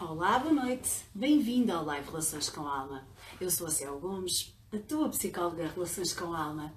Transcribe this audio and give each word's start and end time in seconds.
Olá, 0.00 0.40
boa 0.40 0.52
noite. 0.52 0.90
Bem-vindo 1.14 1.72
ao 1.72 1.84
Live 1.84 2.08
Relações 2.08 2.50
com 2.50 2.66
Alma. 2.66 3.06
Eu 3.40 3.48
sou 3.48 3.68
a 3.68 3.70
Céu 3.70 3.96
Gomes, 4.00 4.52
a 4.72 4.78
tua 4.78 5.08
psicóloga 5.08 5.68
Relações 5.68 6.12
com 6.12 6.34
Alma. 6.34 6.74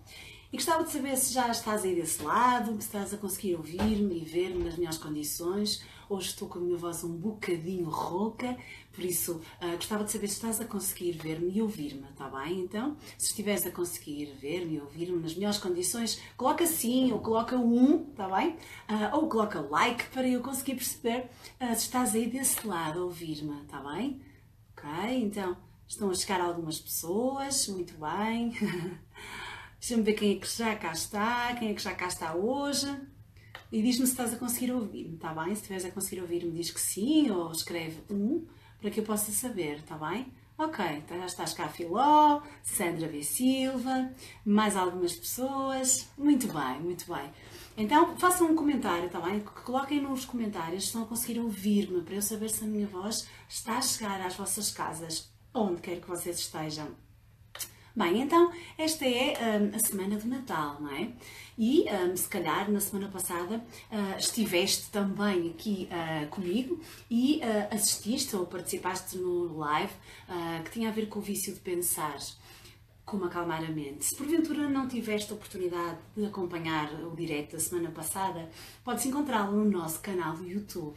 E 0.54 0.56
gostava 0.56 0.84
de 0.84 0.92
saber 0.92 1.18
se 1.18 1.34
já 1.34 1.50
estás 1.50 1.84
aí 1.84 1.96
desse 1.96 2.22
lado, 2.22 2.74
se 2.74 2.86
estás 2.86 3.16
a 3.16 3.18
conseguir 3.18 3.56
ouvir-me 3.56 4.22
e 4.22 4.24
ver-me 4.24 4.64
nas 4.64 4.76
melhores 4.76 5.00
condições. 5.00 5.84
Hoje 6.10 6.30
estou 6.30 6.48
com 6.48 6.60
a 6.60 6.62
minha 6.62 6.78
voz 6.78 7.04
um 7.04 7.18
bocadinho 7.18 7.90
rouca, 7.90 8.58
por 8.94 9.04
isso 9.04 9.42
uh, 9.62 9.76
gostava 9.76 10.06
de 10.06 10.12
saber 10.14 10.30
se 10.30 10.36
estás 10.36 10.62
a 10.62 10.66
conseguir 10.66 11.12
ver-me 11.12 11.52
e 11.52 11.62
ouvir-me, 11.62 12.08
está 12.10 12.30
bem? 12.30 12.62
Então, 12.62 12.96
se 13.18 13.32
estiveres 13.32 13.66
a 13.66 13.72
conseguir 13.72 14.28
ver-me 14.40 14.76
e 14.76 14.80
ouvir-me 14.80 15.20
nas 15.20 15.36
melhores 15.36 15.58
condições, 15.58 16.22
coloca 16.38 16.66
sim 16.66 17.12
ou 17.12 17.20
coloca 17.20 17.58
um, 17.58 18.10
está 18.10 18.26
bem? 18.30 18.52
Uh, 18.90 19.18
ou 19.18 19.28
coloca 19.28 19.60
like 19.60 20.06
para 20.06 20.26
eu 20.26 20.40
conseguir 20.42 20.76
perceber 20.76 21.30
uh, 21.60 21.76
se 21.76 21.82
estás 21.82 22.16
aí 22.16 22.30
desse 22.30 22.66
lado 22.66 23.02
a 23.02 23.04
ouvir-me, 23.04 23.64
está 23.64 23.82
bem? 23.82 24.22
Ok, 24.78 24.90
então 25.24 25.58
estão 25.86 26.10
a 26.10 26.14
chegar 26.14 26.40
algumas 26.40 26.80
pessoas, 26.80 27.68
muito 27.68 27.96
bem. 27.98 28.54
Deixa-me 29.78 30.04
ver 30.04 30.14
quem 30.14 30.38
é 30.38 30.40
que 30.40 30.48
já 30.48 30.74
cá 30.78 30.94
está, 30.94 31.54
quem 31.56 31.72
é 31.72 31.74
que 31.74 31.82
já 31.82 31.94
cá 31.94 32.08
está 32.08 32.34
hoje. 32.34 32.88
E 33.72 33.82
diz-me 33.82 34.06
se 34.06 34.14
estás 34.14 34.34
a 34.34 34.38
conseguir 34.38 34.72
ouvir-me, 34.72 35.16
está 35.16 35.34
bem? 35.34 35.48
Se 35.54 35.62
estiveres 35.62 35.86
a 35.86 35.92
conseguir 35.92 36.22
ouvir-me, 36.22 36.52
diz 36.52 36.72
que 36.72 36.80
sim, 36.80 37.30
ou 37.30 37.52
escreve 37.52 38.02
um, 38.10 38.46
para 38.80 38.90
que 38.90 39.02
eu 39.02 39.04
possa 39.04 39.32
saber, 39.32 39.80
está 39.80 39.98
bem? 39.98 40.32
Ok, 40.58 40.84
então 40.86 41.20
já 41.20 41.26
estás 41.26 41.54
cá, 41.54 41.68
Filó, 41.68 42.42
Sandra 42.64 43.08
V. 43.08 43.22
Silva, 43.24 44.12
mais 44.44 44.76
algumas 44.76 45.16
pessoas. 45.16 46.10
Muito 46.18 46.48
bem, 46.48 46.82
muito 46.82 47.06
bem. 47.14 47.30
Então, 47.78 48.18
façam 48.18 48.52
um 48.52 48.56
comentário, 48.56 49.06
está 49.06 49.20
bem? 49.20 49.42
Coloquem 49.42 50.02
nos 50.02 50.26
comentários 50.26 50.84
se 50.84 50.88
estão 50.88 51.04
a 51.04 51.06
conseguir 51.06 51.40
ouvir-me, 51.40 52.02
para 52.02 52.16
eu 52.16 52.22
saber 52.24 52.50
se 52.50 52.64
a 52.64 52.68
minha 52.68 52.88
voz 52.88 53.28
está 53.48 53.78
a 53.78 53.82
chegar 53.82 54.20
às 54.22 54.36
vossas 54.36 54.72
casas, 54.72 55.32
onde 55.54 55.82
quer 55.82 56.02
que 56.02 56.08
vocês 56.08 56.40
estejam. 56.40 57.07
Bem, 57.98 58.22
então 58.22 58.52
esta 58.78 59.06
é 59.06 59.34
um, 59.60 59.76
a 59.76 59.80
semana 59.80 60.18
do 60.18 60.28
Natal, 60.28 60.78
não 60.80 60.96
é? 60.96 61.14
E 61.58 61.84
um, 61.90 62.16
se 62.16 62.30
calhar 62.30 62.70
na 62.70 62.80
semana 62.80 63.10
passada 63.10 63.56
uh, 63.56 64.20
estiveste 64.20 64.92
também 64.92 65.50
aqui 65.50 65.90
uh, 65.92 66.28
comigo 66.28 66.80
e 67.10 67.38
uh, 67.38 67.74
assististe 67.74 68.36
ou 68.36 68.46
participaste 68.46 69.18
no 69.18 69.58
live 69.58 69.92
que 70.64 70.70
tinha 70.70 70.90
a 70.90 70.92
ver 70.92 71.10
com 71.10 71.18
o 71.18 71.22
vício 71.24 71.52
de 71.52 71.60
pensar 71.60 72.20
como 73.04 73.26
acalmar 73.26 73.64
a 73.64 73.72
mente. 73.72 74.06
Se 74.06 74.16
porventura 74.16 74.70
não 74.70 74.88
tiveste 74.88 75.32
a 75.32 75.36
oportunidade 75.36 75.98
de 76.16 76.24
acompanhar 76.24 76.94
o 77.04 77.16
direto 77.16 77.54
da 77.54 77.60
semana 77.60 77.90
passada, 77.90 78.48
podes 78.84 79.08
encontrá-lo 79.08 79.54
no 79.54 79.68
nosso 79.68 80.00
canal 80.02 80.36
do 80.36 80.48
YouTube. 80.48 80.96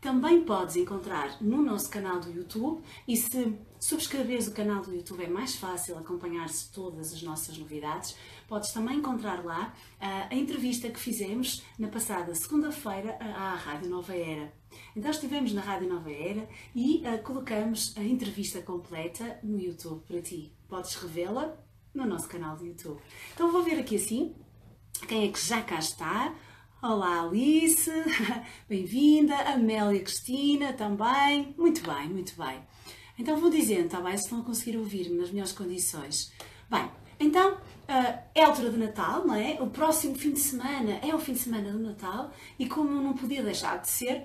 Também 0.00 0.44
podes 0.44 0.76
encontrar 0.76 1.36
no 1.42 1.60
nosso 1.60 1.90
canal 1.90 2.20
do 2.20 2.30
YouTube 2.30 2.80
e 3.08 3.16
se 3.16 3.54
subscreveres 3.86 4.48
o 4.48 4.52
canal 4.52 4.82
do 4.82 4.92
YouTube 4.92 5.22
é 5.22 5.28
mais 5.28 5.54
fácil 5.54 5.96
acompanhar-se 5.96 6.72
todas 6.72 7.14
as 7.14 7.22
nossas 7.22 7.56
novidades. 7.56 8.16
Podes 8.48 8.72
também 8.72 8.98
encontrar 8.98 9.44
lá 9.44 9.72
uh, 10.00 10.26
a 10.28 10.34
entrevista 10.34 10.90
que 10.90 10.98
fizemos 10.98 11.62
na 11.78 11.86
passada 11.86 12.34
segunda-feira 12.34 13.16
à 13.20 13.54
Rádio 13.54 13.88
Nova 13.88 14.12
Era. 14.12 14.52
Então 14.96 15.08
estivemos 15.08 15.52
na 15.52 15.60
Rádio 15.60 15.88
Nova 15.88 16.10
Era 16.10 16.48
e 16.74 17.04
uh, 17.06 17.22
colocamos 17.22 17.96
a 17.96 18.02
entrevista 18.02 18.60
completa 18.60 19.38
no 19.44 19.56
YouTube 19.56 20.02
para 20.04 20.20
ti. 20.20 20.52
Podes 20.68 20.96
revê-la 20.96 21.56
no 21.94 22.04
nosso 22.04 22.28
canal 22.28 22.56
do 22.56 22.66
YouTube. 22.66 23.00
Então 23.34 23.52
vou 23.52 23.62
ver 23.62 23.78
aqui 23.78 23.94
assim 23.94 24.34
quem 25.06 25.28
é 25.28 25.32
que 25.32 25.38
já 25.38 25.62
cá 25.62 25.78
está. 25.78 26.34
Olá 26.82 27.22
Alice, 27.22 27.88
bem-vinda, 28.68 29.36
Amélia 29.36 30.02
Cristina 30.02 30.72
também, 30.72 31.54
muito 31.56 31.88
bem, 31.88 32.08
muito 32.08 32.36
bem. 32.36 32.60
Então 33.18 33.36
vou 33.36 33.50
dizendo, 33.50 33.86
está 33.86 34.00
bem, 34.00 34.16
se 34.16 34.34
a 34.34 34.38
conseguir 34.38 34.76
ouvir-me 34.76 35.18
nas 35.18 35.30
melhores 35.30 35.52
condições. 35.52 36.32
Bem, 36.68 36.90
então 37.18 37.58
é 38.34 38.42
a 38.42 38.48
altura 38.48 38.70
do 38.70 38.76
Natal, 38.78 39.24
não 39.24 39.34
é? 39.34 39.58
O 39.60 39.68
próximo 39.68 40.16
fim 40.16 40.32
de 40.32 40.40
semana 40.40 40.98
é 41.02 41.14
o 41.14 41.18
fim 41.18 41.32
de 41.32 41.38
semana 41.38 41.70
do 41.70 41.78
Natal 41.78 42.30
e 42.58 42.68
como 42.68 42.90
não 43.00 43.14
podia 43.14 43.42
deixar 43.42 43.80
de 43.80 43.88
ser, 43.88 44.24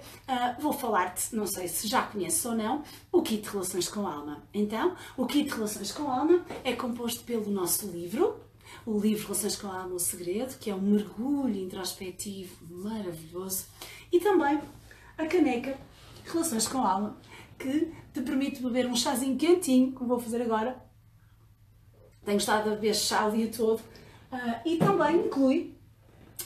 vou 0.60 0.74
falar-te, 0.74 1.36
não 1.36 1.46
sei 1.46 1.68
se 1.68 1.88
já 1.88 2.02
conheces 2.02 2.44
ou 2.44 2.56
não, 2.56 2.84
o 3.12 3.22
Kit 3.22 3.44
de 3.44 3.50
Relações 3.50 3.88
com 3.88 4.08
Alma. 4.08 4.44
Então, 4.54 4.96
o 5.16 5.26
Kit 5.26 5.48
de 5.48 5.56
Relações 5.56 5.92
com 5.92 6.12
Alma 6.12 6.44
é 6.64 6.74
composto 6.74 7.24
pelo 7.24 7.50
nosso 7.52 7.86
livro, 7.88 8.40
o 8.86 9.00
livro 9.00 9.28
Relações 9.28 9.56
com 9.56 9.68
a 9.68 9.84
Alma, 9.84 9.96
o 9.96 10.00
Segredo, 10.00 10.58
que 10.58 10.70
é 10.70 10.76
um 10.76 10.82
mergulho 10.82 11.56
introspectivo 11.56 12.56
maravilhoso, 12.68 13.68
e 14.12 14.20
também 14.20 14.60
a 15.18 15.26
caneca 15.28 15.78
Relações 16.26 16.68
com 16.68 16.80
a 16.80 16.90
Alma, 16.90 17.18
que 17.62 17.92
te 18.14 18.22
permite 18.22 18.62
beber 18.62 18.88
um 18.88 18.96
chazinho 18.96 19.38
quentinho, 19.38 19.92
como 19.92 20.10
vou 20.10 20.20
fazer 20.20 20.42
agora. 20.42 20.82
Tenho 22.26 22.38
estado 22.38 22.72
a 22.72 22.76
beber 22.76 22.96
chá 22.96 23.28
o 23.28 23.32
dia 23.32 23.48
todo. 23.48 23.80
Uh, 24.32 24.62
e 24.66 24.78
também 24.78 25.26
inclui 25.26 25.76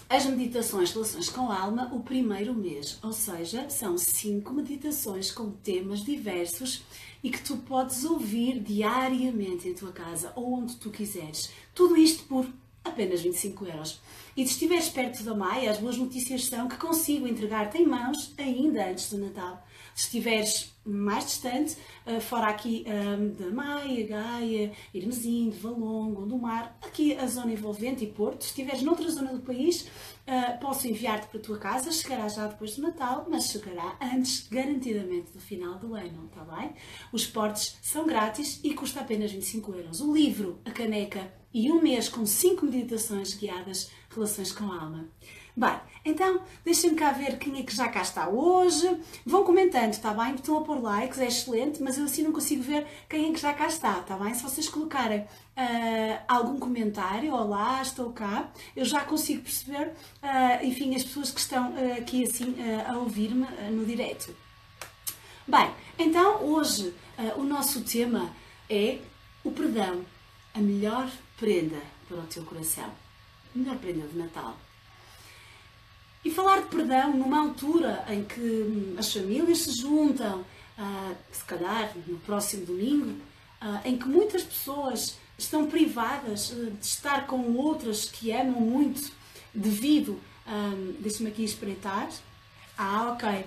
as 0.09 0.25
meditações 0.25 0.92
Relações 0.92 1.30
com 1.30 1.52
a 1.52 1.59
Alma 1.59 1.92
o 1.94 2.02
primeiro 2.02 2.54
mês, 2.54 3.00
ou 3.04 3.12
seja, 3.12 3.70
são 3.70 3.98
cinco 3.98 4.54
meditações 4.54 5.31
com 5.31 5.52
temas 5.52 6.02
diversos 6.02 6.84
e 7.24 7.30
que 7.30 7.42
tu 7.42 7.58
podes 7.58 8.04
ouvir 8.04 8.59
diariamente 8.59 9.68
em 9.68 9.74
tua 9.74 9.92
casa 9.92 10.31
ou 10.36 10.54
onde 10.54 10.75
tu 10.75 10.92
quiseres. 10.92 11.52
Tudo 11.74 11.98
isto 11.98 12.24
por 12.25 12.48
apenas 12.84 13.22
25 13.22 13.66
euros. 13.66 14.00
E 14.38 14.46
se 14.46 14.54
estiveres 14.54 14.90
perto 14.90 15.24
da 15.24 15.34
Maia, 15.34 15.72
as 15.72 15.80
boas 15.80 15.98
notícias 15.98 16.46
são 16.46 16.68
que 16.68 16.78
consigo 16.78 17.28
entregar-te 17.28 17.80
em 17.80 17.88
mãos 17.88 18.31
ainda 18.38 18.88
antes 18.88 19.09
do 19.09 19.18
Natal. 19.18 19.66
Se 19.96 20.06
estiveres 20.06 20.75
mais 20.85 21.25
distante, 21.25 21.78
eh, 22.06 22.19
fora 22.19 22.47
aqui 22.47 22.85
um, 22.88 23.29
da 23.34 23.50
Maia, 23.50 24.07
Gaia, 24.07 24.72
Irmezinho, 24.94 25.51
Valongo, 25.51 26.22
Gondomar, 26.22 26.78
aqui 26.81 27.16
a 27.16 27.25
zona 27.25 27.53
envolvente 27.53 28.03
e 28.03 28.07
Porto. 28.07 28.44
Se 28.44 28.50
estiveres 28.50 28.84
noutra 28.84 29.09
zona 29.09 29.34
do 29.34 29.40
país, 29.40 29.81
uh, 30.28 30.59
posso 30.59 30.88
enviar-te 30.88 31.28
para 31.28 31.40
a 31.40 31.44
tua 31.44 31.57
casa, 31.57 31.91
chegará 31.91 32.28
já 32.28 32.47
depois 32.47 32.75
do 32.75 32.84
Natal, 32.84 33.25
mas 33.29 33.50
chegará 33.50 33.97
antes, 34.01 34.47
garantidamente, 34.47 35.31
do 35.31 35.40
final 35.40 35.79
do 35.79 35.95
ano, 35.95 36.25
está 36.25 36.44
bem? 36.56 36.74
Os 37.12 37.25
portes 37.25 37.78
são 37.81 38.06
grátis 38.06 38.59
e 38.63 38.74
custa 38.74 39.00
apenas 39.00 39.31
25 39.31 39.74
euros. 39.74 40.01
O 40.01 40.13
livro, 40.13 40.59
a 40.63 40.72
caneca 40.72 41.34
e 41.56 41.72
um 41.72 41.82
mês 41.82 42.10
com 42.10 42.26
5 42.26 42.66
meditações 42.66 43.34
guiadas, 43.34 43.90
relações 44.14 44.52
com 44.52 44.70
a 44.74 44.82
alma. 44.82 45.08
Bem, 45.56 45.80
então 46.04 46.42
deixem-me 46.66 46.98
cá 46.98 47.14
ver 47.14 47.40
quem 47.40 47.58
é 47.58 47.64
que 47.64 47.74
já 47.74 47.88
cá 47.88 48.02
está 48.02 48.28
hoje. 48.28 48.86
Vão 49.26 49.46
comentando, 49.46 49.94
está 49.94 50.14
bem? 50.14 50.36
Estão 50.36 50.58
a 50.58 50.62
pôr 50.66 50.82
likes, 50.82 51.18
é 51.18 51.28
excelente, 51.28 51.82
mas 51.82 51.98
eu 51.98 52.04
assim 52.04 52.24
não 52.24 52.34
consigo 52.34 52.62
ver 52.62 52.86
quem 53.10 53.30
é 53.30 53.34
que 53.34 53.40
já 53.40 53.54
cá 53.54 53.68
está, 53.68 54.00
está 54.00 54.18
bem? 54.18 54.34
Se 54.34 54.44
vocês 54.44 54.68
colocarem 54.68 55.22
uh, 55.22 56.20
algum 56.28 56.60
comentário, 56.60 57.34
olá, 57.34 57.82
estou 57.82 58.12
cá, 58.12 58.52
eu 58.76 58.84
já 58.84 59.06
consigo 59.06 59.42
perceber, 59.44 59.94
uh, 60.22 60.66
enfim, 60.66 60.94
as 60.94 61.06
pessoas 61.06 61.32
que 61.32 61.40
estão 61.40 61.72
uh, 61.72 61.94
aqui 61.94 62.26
assim 62.26 62.54
a 62.86 62.98
ouvir-me 62.98 63.48
no 63.72 63.86
direto. 63.86 64.36
Bem, 65.48 65.72
então 65.98 66.44
hoje 66.44 66.94
o 67.38 67.44
nosso 67.44 67.80
tema 67.80 68.30
é 68.70 69.00
o 69.42 69.52
perdão, 69.52 70.04
a 70.54 70.60
melhor 70.60 71.10
prenda 71.38 71.81
para 72.07 72.18
o 72.18 72.28
teu 72.28 72.44
coração. 72.44 72.91
Melhor 73.53 73.78
prenda 73.78 74.07
de 74.07 74.18
Natal. 74.18 74.57
E 76.23 76.31
falar 76.31 76.62
de 76.62 76.68
perdão 76.68 77.16
numa 77.16 77.40
altura 77.40 78.03
em 78.09 78.23
que 78.23 78.40
hum, 78.40 78.96
as 78.97 79.13
famílias 79.13 79.59
se 79.59 79.79
juntam, 79.79 80.40
uh, 80.41 81.16
se 81.31 81.44
calhar 81.44 81.94
no 82.07 82.18
próximo 82.19 82.66
domingo, 82.66 83.12
uh, 83.62 83.79
em 83.85 83.97
que 83.97 84.07
muitas 84.07 84.44
pessoas 84.44 85.18
estão 85.38 85.68
privadas 85.68 86.50
uh, 86.50 86.72
de 86.72 86.85
estar 86.85 87.28
com 87.28 87.53
outras 87.56 88.06
que 88.06 88.31
amam 88.31 88.59
muito 88.59 89.12
devido, 89.53 90.19
um, 90.48 90.95
deixa-me 91.00 91.30
aqui 91.30 91.44
espreitar. 91.44 92.10
Ah, 92.77 93.12
ok. 93.13 93.45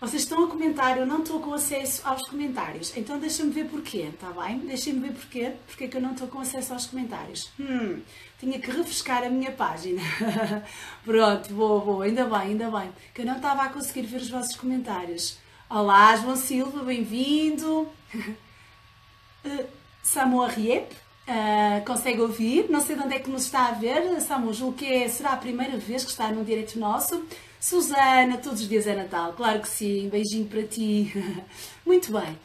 Vocês 0.00 0.22
estão 0.22 0.44
a 0.44 0.48
comentar, 0.48 0.96
eu 0.96 1.04
não 1.04 1.22
estou 1.22 1.40
com 1.40 1.52
acesso 1.52 2.00
aos 2.08 2.26
comentários. 2.26 2.96
Então 2.96 3.18
deixa-me 3.18 3.50
ver 3.50 3.66
porquê, 3.66 4.08
está 4.10 4.30
bem? 4.30 4.60
Deixem-me 4.60 5.00
ver 5.00 5.12
porquê, 5.12 5.52
porque 5.66 5.84
é 5.84 5.88
que 5.88 5.96
eu 5.98 6.00
não 6.00 6.12
estou 6.12 6.26
com 6.26 6.40
acesso 6.40 6.72
aos 6.72 6.86
comentários. 6.86 7.50
Hum, 7.60 8.00
tinha 8.38 8.58
que 8.58 8.70
refrescar 8.70 9.22
a 9.24 9.28
minha 9.28 9.52
página. 9.52 10.00
Pronto, 11.04 11.52
boa, 11.52 11.84
boa, 11.84 12.04
ainda 12.06 12.24
bem, 12.24 12.40
ainda 12.40 12.70
bem. 12.70 12.90
Que 13.12 13.20
eu 13.20 13.26
não 13.26 13.36
estava 13.36 13.64
a 13.64 13.68
conseguir 13.68 14.06
ver 14.06 14.22
os 14.22 14.30
vossos 14.30 14.56
comentários. 14.56 15.36
Olá, 15.68 16.16
João 16.16 16.36
Silva, 16.36 16.82
bem-vindo. 16.82 17.86
Uh, 19.42 19.64
Samoa 20.02 20.48
Riep, 20.48 20.92
uh, 20.92 21.82
consegue 21.86 22.20
ouvir? 22.20 22.68
Não 22.68 22.78
sei 22.78 22.94
de 22.94 23.02
onde 23.02 23.14
é 23.14 23.18
que 23.18 23.30
nos 23.30 23.44
está 23.44 23.68
a 23.68 23.72
ver. 23.72 24.20
Samu, 24.20 24.52
julgo 24.52 24.76
que 24.76 24.84
é, 24.84 25.08
será 25.08 25.30
a 25.30 25.36
primeira 25.38 25.78
vez 25.78 26.04
que 26.04 26.10
está 26.10 26.30
num 26.30 26.44
direito 26.44 26.78
nosso. 26.78 27.24
Susana, 27.60 28.38
todos 28.38 28.62
os 28.62 28.68
dias 28.68 28.86
é 28.86 28.96
Natal, 28.96 29.34
claro 29.34 29.60
que 29.60 29.68
sim, 29.68 30.08
beijinho 30.08 30.46
para 30.46 30.62
ti. 30.62 31.12
Muito 31.84 32.10
bem. 32.10 32.38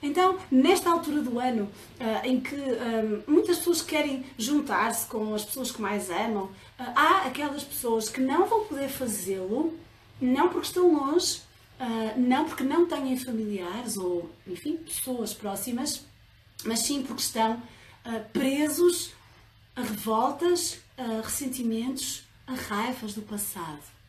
Então, 0.00 0.38
nesta 0.48 0.88
altura 0.88 1.22
do 1.22 1.40
ano, 1.40 1.64
uh, 1.64 2.24
em 2.24 2.40
que 2.40 2.54
uh, 2.54 3.24
muitas 3.26 3.58
pessoas 3.58 3.82
querem 3.82 4.24
juntar-se 4.38 5.06
com 5.06 5.34
as 5.34 5.44
pessoas 5.44 5.72
que 5.72 5.82
mais 5.82 6.08
amam, 6.08 6.44
uh, 6.44 6.52
há 6.94 7.26
aquelas 7.26 7.64
pessoas 7.64 8.08
que 8.08 8.20
não 8.20 8.46
vão 8.46 8.64
poder 8.64 8.88
fazê-lo, 8.88 9.76
não 10.20 10.48
porque 10.48 10.68
estão 10.68 10.94
longe, 10.94 11.42
não 12.16 12.44
porque 12.44 12.62
não 12.62 12.84
têm 12.84 13.16
familiares 13.16 13.96
ou, 13.96 14.30
enfim, 14.46 14.76
pessoas 14.76 15.32
próximas, 15.32 16.04
mas 16.62 16.80
sim 16.80 17.02
porque 17.02 17.22
estão 17.22 17.60
presos 18.34 19.12
a 19.74 19.80
revoltas, 19.80 20.78
a 20.98 21.22
ressentimentos, 21.22 22.22
a 22.46 22.52
raivas 22.52 23.14
do 23.14 23.22
passado. 23.22 23.99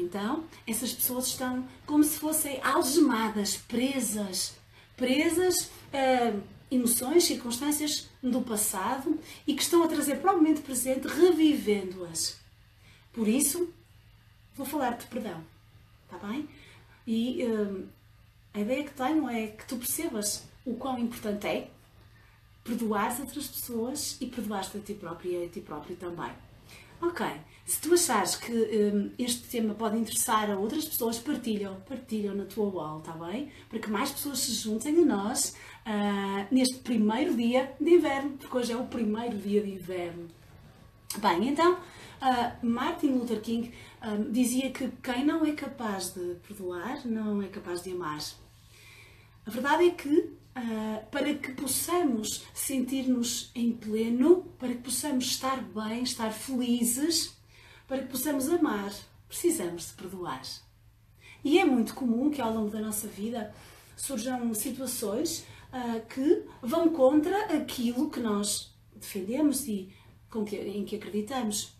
Então, 0.00 0.44
essas 0.66 0.92
pessoas 0.92 1.26
estão 1.26 1.66
como 1.86 2.02
se 2.02 2.18
fossem 2.18 2.60
algemadas, 2.62 3.56
presas, 3.56 4.56
presas 4.96 5.70
a 5.92 6.40
emoções, 6.70 7.24
circunstâncias 7.24 8.08
do 8.22 8.40
passado 8.42 9.18
e 9.46 9.54
que 9.54 9.62
estão 9.62 9.82
a 9.82 9.88
trazer 9.88 10.20
para 10.20 10.32
o 10.32 10.36
momento 10.36 10.62
presente, 10.62 11.08
revivendo-as. 11.08 12.38
Por 13.12 13.26
isso, 13.26 13.72
vou 14.54 14.64
falar 14.64 14.96
de 14.96 15.06
perdão, 15.06 15.44
está 16.04 16.26
bem? 16.26 16.48
E 17.06 17.44
hum, 17.44 17.86
a 18.54 18.60
ideia 18.60 18.84
que 18.84 18.92
tenho 18.92 19.28
é 19.28 19.48
que 19.48 19.66
tu 19.66 19.76
percebas 19.76 20.44
o 20.64 20.74
quão 20.74 20.98
importante 20.98 21.46
é 21.46 21.70
perdoar 22.62 23.18
outras 23.20 23.48
pessoas 23.48 24.16
e 24.20 24.26
perdoar-te 24.26 24.76
a 24.76 24.80
ti 24.80 24.94
próprio 24.94 25.32
e 25.32 25.44
a 25.44 25.48
ti 25.48 25.60
próprio 25.60 25.96
também. 25.96 26.30
Ok, 27.02 27.26
se 27.70 27.80
tu 27.80 27.94
achares 27.94 28.34
que 28.34 28.52
um, 28.52 29.12
este 29.16 29.44
tema 29.44 29.74
pode 29.74 29.96
interessar 29.96 30.50
a 30.50 30.58
outras 30.58 30.84
pessoas, 30.86 31.20
partilham, 31.20 31.80
partilham 31.88 32.34
na 32.34 32.44
tua 32.44 32.68
wall, 32.68 32.98
está 32.98 33.12
bem? 33.12 33.48
Para 33.68 33.78
que 33.78 33.88
mais 33.88 34.10
pessoas 34.10 34.40
se 34.40 34.54
juntem 34.54 34.98
a 34.98 35.06
nós 35.06 35.54
uh, 35.86 36.52
neste 36.52 36.78
primeiro 36.78 37.36
dia 37.36 37.72
de 37.80 37.90
inverno, 37.90 38.30
porque 38.30 38.56
hoje 38.56 38.72
é 38.72 38.76
o 38.76 38.86
primeiro 38.86 39.38
dia 39.38 39.62
de 39.62 39.70
inverno. 39.70 40.26
Bem, 41.18 41.46
então, 41.46 41.74
uh, 41.74 42.66
Martin 42.66 43.12
Luther 43.12 43.40
King 43.40 43.72
um, 44.02 44.32
dizia 44.32 44.70
que 44.72 44.88
quem 45.00 45.24
não 45.24 45.46
é 45.46 45.52
capaz 45.52 46.12
de 46.12 46.34
perdoar 46.48 47.06
não 47.06 47.40
é 47.40 47.46
capaz 47.46 47.82
de 47.82 47.92
amar. 47.92 48.18
A 49.46 49.50
verdade 49.50 49.86
é 49.86 49.90
que 49.90 50.40
Uh, 50.50 51.06
para 51.12 51.32
que 51.32 51.52
possamos 51.52 52.44
sentir-nos 52.52 53.52
em 53.54 53.70
pleno, 53.70 54.42
para 54.58 54.70
que 54.70 54.82
possamos 54.82 55.26
estar 55.26 55.62
bem, 55.62 56.02
estar 56.02 56.32
felizes, 56.32 57.39
para 57.90 58.02
que 58.02 58.06
possamos 58.06 58.48
amar, 58.48 58.92
precisamos 59.26 59.88
de 59.88 59.94
perdoar. 59.94 60.42
E 61.42 61.58
é 61.58 61.64
muito 61.64 61.92
comum 61.92 62.30
que 62.30 62.40
ao 62.40 62.54
longo 62.54 62.70
da 62.70 62.78
nossa 62.78 63.08
vida 63.08 63.52
surjam 63.96 64.54
situações 64.54 65.44
uh, 65.72 66.00
que 66.06 66.44
vão 66.62 66.90
contra 66.90 67.46
aquilo 67.46 68.08
que 68.08 68.20
nós 68.20 68.72
defendemos 68.94 69.66
e 69.66 69.92
que, 70.46 70.56
em 70.56 70.84
que 70.84 70.94
acreditamos. 70.94 71.74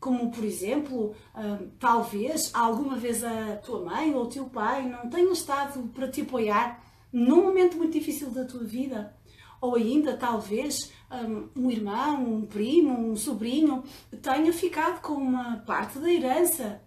Como, 0.00 0.32
por 0.32 0.42
exemplo, 0.42 1.14
uh, 1.32 1.70
talvez 1.78 2.50
alguma 2.52 2.96
vez 2.96 3.22
a 3.22 3.54
tua 3.58 3.84
mãe 3.84 4.12
ou 4.12 4.24
o 4.24 4.28
teu 4.28 4.46
pai 4.46 4.88
não 4.88 5.08
tenham 5.08 5.32
estado 5.32 5.80
para 5.94 6.08
te 6.08 6.22
apoiar 6.22 6.82
num 7.12 7.40
momento 7.40 7.76
muito 7.76 7.92
difícil 7.92 8.30
da 8.30 8.44
tua 8.44 8.64
vida, 8.64 9.14
ou 9.62 9.76
ainda 9.76 10.16
talvez 10.16 10.92
um, 11.08 11.48
um, 11.66 11.70
irmão, 11.70 12.34
um 12.34 12.44
primo, 12.44 13.12
um 13.12 13.16
sobrinho 13.16 13.84
tenha 14.20 14.52
ficado 14.52 15.00
com 15.00 15.12
uma 15.12 15.58
parte 15.58 16.00
da 16.00 16.12
herança 16.12 16.82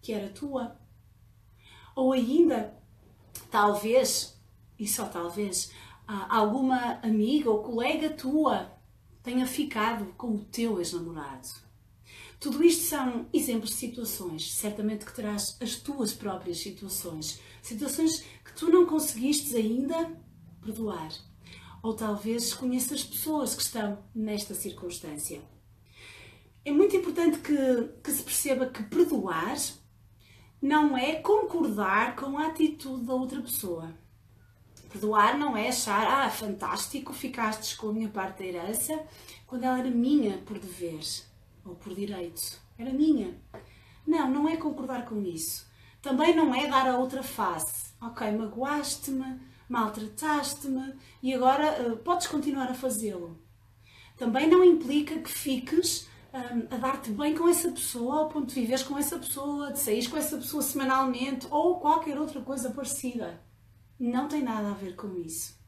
que 0.00 0.12
era 0.12 0.28
tua. 0.28 0.78
Ou 1.96 2.12
ainda, 2.12 2.80
talvez, 3.50 4.40
e 4.78 4.86
só 4.86 5.06
talvez, 5.06 5.72
alguma 6.06 7.00
amiga 7.02 7.50
ou 7.50 7.60
colega 7.60 8.10
tua 8.10 8.70
tenha 9.20 9.44
ficado 9.44 10.14
com 10.16 10.36
o 10.36 10.44
teu 10.44 10.78
ex-namorado. 10.78 11.48
Tudo 12.38 12.62
isto 12.62 12.84
são 12.84 13.26
exemplos 13.32 13.70
de 13.70 13.76
situações. 13.76 14.54
Certamente 14.54 15.04
que 15.04 15.14
terás 15.14 15.56
as 15.60 15.74
tuas 15.74 16.12
próprias 16.12 16.58
situações. 16.58 17.40
Situações 17.60 18.20
que 18.44 18.54
tu 18.54 18.70
não 18.70 18.86
conseguiste 18.86 19.56
ainda 19.56 20.16
perdoar. 20.60 21.10
Ou 21.82 21.94
talvez 21.94 22.54
conheças 22.54 23.02
pessoas 23.02 23.54
que 23.54 23.62
estão 23.62 23.98
nesta 24.14 24.54
circunstância. 24.54 25.42
É 26.64 26.70
muito 26.70 26.94
importante 26.96 27.38
que, 27.38 27.88
que 28.02 28.10
se 28.12 28.22
perceba 28.22 28.66
que 28.66 28.84
perdoar 28.84 29.56
não 30.60 30.96
é 30.96 31.16
concordar 31.16 32.14
com 32.14 32.38
a 32.38 32.46
atitude 32.46 33.04
da 33.04 33.14
outra 33.14 33.42
pessoa. 33.42 33.92
Perdoar 34.88 35.36
não 35.36 35.56
é 35.56 35.68
achar, 35.68 36.06
ah, 36.06 36.30
fantástico, 36.30 37.12
ficaste 37.12 37.76
com 37.76 37.88
a 37.88 37.92
minha 37.92 38.08
parte 38.08 38.38
da 38.38 38.44
herança 38.44 39.04
quando 39.46 39.64
ela 39.64 39.80
era 39.80 39.90
minha 39.90 40.38
por 40.38 40.58
deveres 40.58 41.26
ou 41.64 41.74
por 41.74 41.94
direito. 41.94 42.60
Era 42.78 42.92
minha. 42.92 43.36
Não, 44.06 44.30
não 44.30 44.48
é 44.48 44.56
concordar 44.56 45.04
com 45.04 45.20
isso. 45.20 45.66
Também 46.00 46.34
não 46.34 46.54
é 46.54 46.68
dar 46.68 46.86
a 46.86 46.98
outra 46.98 47.22
face. 47.22 47.92
Ok, 48.00 48.30
magoaste-me, 48.32 49.40
maltrataste-me 49.68 50.94
e 51.22 51.32
agora 51.34 51.82
uh, 51.82 51.96
podes 51.98 52.26
continuar 52.26 52.70
a 52.70 52.74
fazê-lo. 52.74 53.40
Também 54.16 54.48
não 54.48 54.64
implica 54.64 55.18
que 55.18 55.30
fiques 55.30 56.08
um, 56.32 56.74
a 56.74 56.78
dar-te 56.78 57.10
bem 57.10 57.34
com 57.34 57.48
essa 57.48 57.70
pessoa, 57.70 58.20
ao 58.20 58.28
ponto 58.28 58.46
de 58.46 58.60
viveres 58.60 58.82
com 58.82 58.96
essa 58.96 59.18
pessoa, 59.18 59.72
de 59.72 59.78
sair 59.78 60.08
com 60.08 60.16
essa 60.16 60.36
pessoa 60.36 60.62
semanalmente 60.62 61.46
ou 61.50 61.80
qualquer 61.80 62.18
outra 62.18 62.40
coisa 62.40 62.70
parecida. 62.70 63.40
Não 63.98 64.28
tem 64.28 64.42
nada 64.42 64.70
a 64.70 64.74
ver 64.74 64.96
com 64.96 65.16
isso. 65.16 65.60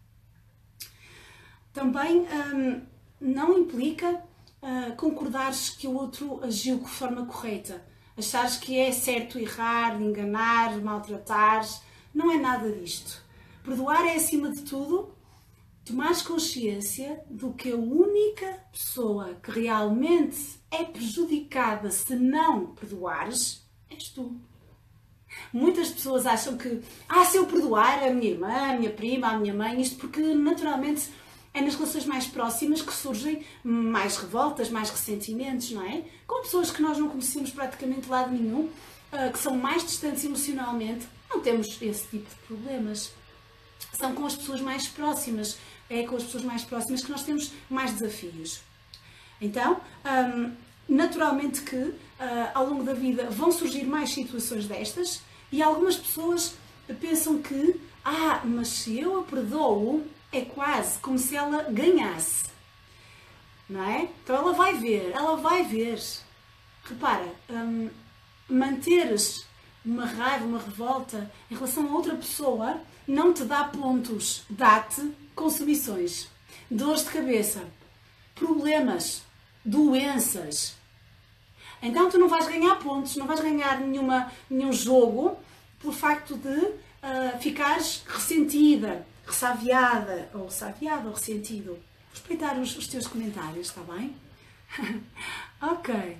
Também 1.72 2.20
um, 2.20 2.82
não 3.20 3.58
implica 3.58 4.10
uh, 4.62 4.94
concordares 4.96 5.70
que 5.70 5.86
o 5.86 5.94
outro 5.94 6.42
agiu 6.42 6.78
de 6.78 6.88
forma 6.88 7.26
correta, 7.26 7.84
achares 8.16 8.56
que 8.56 8.78
é 8.78 8.92
certo 8.92 9.38
errar, 9.38 10.00
enganar, 10.00 10.76
maltratar. 10.78 11.66
Não 12.14 12.30
é 12.30 12.38
nada 12.38 12.70
disto. 12.70 13.23
Perdoar 13.64 14.04
é, 14.06 14.14
acima 14.14 14.52
de 14.52 14.60
tudo, 14.60 15.14
tomares 15.86 16.20
consciência 16.20 17.24
do 17.30 17.54
que 17.54 17.72
a 17.72 17.76
única 17.76 18.60
pessoa 18.70 19.36
que 19.42 19.50
realmente 19.50 20.60
é 20.70 20.84
prejudicada 20.84 21.90
se 21.90 22.14
não 22.14 22.66
perdoares 22.74 23.66
és 23.90 24.08
tu. 24.10 24.38
Muitas 25.50 25.88
pessoas 25.88 26.26
acham 26.26 26.58
que, 26.58 26.82
ah, 27.08 27.24
se 27.24 27.38
eu 27.38 27.46
perdoar 27.46 28.04
a 28.04 28.10
minha 28.10 28.32
irmã, 28.32 28.52
a 28.52 28.76
minha 28.76 28.90
prima, 28.90 29.28
a 29.28 29.38
minha 29.38 29.54
mãe, 29.54 29.80
isto 29.80 29.96
porque 29.96 30.20
naturalmente 30.20 31.08
é 31.54 31.62
nas 31.62 31.74
relações 31.74 32.04
mais 32.04 32.26
próximas 32.26 32.82
que 32.82 32.92
surgem 32.92 33.46
mais 33.64 34.18
revoltas, 34.18 34.68
mais 34.68 34.90
ressentimentos, 34.90 35.70
não 35.70 35.82
é? 35.82 36.04
Com 36.26 36.42
pessoas 36.42 36.70
que 36.70 36.82
nós 36.82 36.98
não 36.98 37.08
conhecemos 37.08 37.50
praticamente 37.50 38.02
de 38.02 38.10
lado 38.10 38.30
nenhum, 38.30 38.68
ah, 39.10 39.30
que 39.30 39.38
são 39.38 39.56
mais 39.56 39.82
distantes 39.84 40.22
emocionalmente, 40.22 41.08
não 41.30 41.40
temos 41.40 41.80
esse 41.80 42.06
tipo 42.08 42.28
de 42.28 42.36
problemas. 42.46 43.23
São 43.92 44.14
com 44.14 44.26
as 44.26 44.34
pessoas 44.36 44.60
mais 44.60 44.88
próximas, 44.88 45.58
é 45.88 46.02
com 46.04 46.16
as 46.16 46.24
pessoas 46.24 46.44
mais 46.44 46.64
próximas 46.64 47.02
que 47.02 47.10
nós 47.10 47.22
temos 47.22 47.52
mais 47.68 47.92
desafios. 47.92 48.60
Então, 49.40 49.80
naturalmente 50.88 51.62
que 51.62 51.94
ah, 52.18 52.50
ao 52.54 52.66
longo 52.66 52.84
da 52.84 52.94
vida 52.94 53.28
vão 53.30 53.50
surgir 53.50 53.84
mais 53.84 54.12
situações 54.12 54.66
destas 54.66 55.20
e 55.50 55.62
algumas 55.62 55.96
pessoas 55.96 56.54
pensam 57.00 57.40
que, 57.40 57.80
ah, 58.04 58.40
mas 58.44 58.68
se 58.68 58.98
eu 58.98 59.20
a 59.20 59.22
perdoo, 59.22 60.06
é 60.32 60.42
quase 60.42 60.98
como 60.98 61.18
se 61.18 61.36
ela 61.36 61.62
ganhasse. 61.64 62.44
Não 63.68 63.82
é? 63.82 64.08
Então 64.22 64.36
ela 64.36 64.52
vai 64.52 64.74
ver, 64.74 65.10
ela 65.14 65.36
vai 65.36 65.62
ver. 65.64 66.00
Repara, 66.84 67.32
hum, 67.50 67.88
manteres 68.48 69.46
uma 69.84 70.06
raiva, 70.06 70.44
uma 70.44 70.58
revolta 70.58 71.30
em 71.50 71.54
relação 71.54 71.86
a 71.86 71.92
outra 71.92 72.14
pessoa 72.16 72.80
não 73.06 73.32
te 73.32 73.44
dá 73.44 73.64
pontos, 73.64 74.44
dá-te 74.48 75.12
consumições, 75.34 76.28
dores 76.70 77.04
de 77.04 77.10
cabeça, 77.10 77.62
problemas, 78.34 79.22
doenças. 79.64 80.74
Então 81.82 82.08
tu 82.08 82.18
não 82.18 82.28
vais 82.28 82.46
ganhar 82.46 82.76
pontos, 82.76 83.16
não 83.16 83.26
vais 83.26 83.40
ganhar 83.40 83.80
nenhuma, 83.80 84.32
nenhum 84.48 84.72
jogo 84.72 85.36
por 85.78 85.92
facto 85.92 86.34
de 86.36 86.48
uh, 86.48 87.38
ficares 87.40 88.02
ressentida, 88.06 89.06
ressaviada, 89.26 90.30
ou 90.32 90.50
saviada, 90.50 91.08
ou 91.08 91.14
ressentido. 91.14 91.78
Respeitar 92.10 92.58
os, 92.58 92.76
os 92.76 92.86
teus 92.86 93.06
comentários, 93.06 93.68
está 93.68 93.82
bem? 93.82 94.16
ok. 95.60 96.18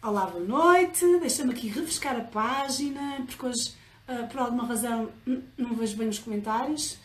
Olá, 0.00 0.26
boa 0.26 0.44
noite. 0.44 1.04
Deixa-me 1.18 1.52
aqui 1.52 1.66
refrescar 1.66 2.16
a 2.16 2.20
página, 2.20 3.20
porque 3.26 3.46
hoje, 3.46 3.74
uh, 4.08 4.28
por 4.28 4.38
alguma 4.38 4.64
razão, 4.64 5.10
não 5.56 5.74
vejo 5.74 5.96
bem 5.96 6.08
os 6.08 6.20
comentários. 6.20 6.96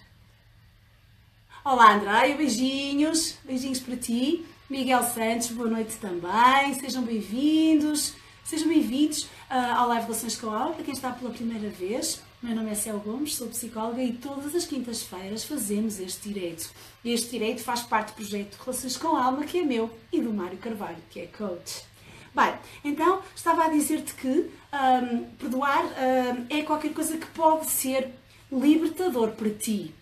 Olá, 1.66 1.96
Andréia, 1.96 2.38
beijinhos. 2.38 3.36
Beijinhos 3.44 3.80
para 3.80 3.98
ti. 3.98 4.46
Miguel 4.70 5.02
Santos, 5.02 5.50
boa 5.50 5.68
noite 5.68 5.96
também. 5.96 6.76
Sejam 6.76 7.02
bem-vindos. 7.02 8.14
Sejam 8.44 8.68
bem-vindos 8.68 9.24
uh, 9.24 9.74
ao 9.76 9.88
Live 9.88 10.06
Relações 10.06 10.36
com 10.36 10.52
a 10.52 10.60
Aula, 10.60 10.76
para 10.76 10.84
quem 10.84 10.94
está 10.94 11.10
pela 11.10 11.32
primeira 11.32 11.70
vez. 11.70 12.22
Meu 12.44 12.56
nome 12.56 12.70
é 12.70 12.76
Céu 12.76 13.00
Gomes, 13.00 13.34
sou 13.34 13.48
psicóloga 13.48 14.04
e 14.04 14.14
todas 14.14 14.54
as 14.54 14.68
quintas-feiras 14.68 15.44
fazemos 15.46 16.00
este 16.00 16.30
direito. 16.30 16.70
Este 17.04 17.32
direito 17.32 17.64
faz 17.64 17.82
parte 17.82 18.10
do 18.10 18.18
projeto 18.18 18.56
Relações 18.64 18.96
com 18.98 19.16
a 19.16 19.26
Alma, 19.26 19.46
que 19.46 19.58
é 19.58 19.64
meu, 19.64 19.90
e 20.12 20.22
do 20.22 20.32
Mário 20.32 20.60
Carvalho, 20.60 21.02
que 21.10 21.22
é 21.22 21.26
coach. 21.26 21.92
Bem, 22.36 22.56
então 22.84 23.22
estava 23.36 23.66
a 23.66 23.70
dizer-te 23.70 24.16
que 24.16 24.28
hum, 24.28 25.26
perdoar 25.38 25.86
hum, 25.86 26.46
é 26.50 26.64
qualquer 26.64 26.92
coisa 26.92 27.16
que 27.16 27.28
pode 27.28 27.68
ser 27.68 28.10
libertador 28.52 29.32
para 29.34 29.52
ti. 29.52 29.94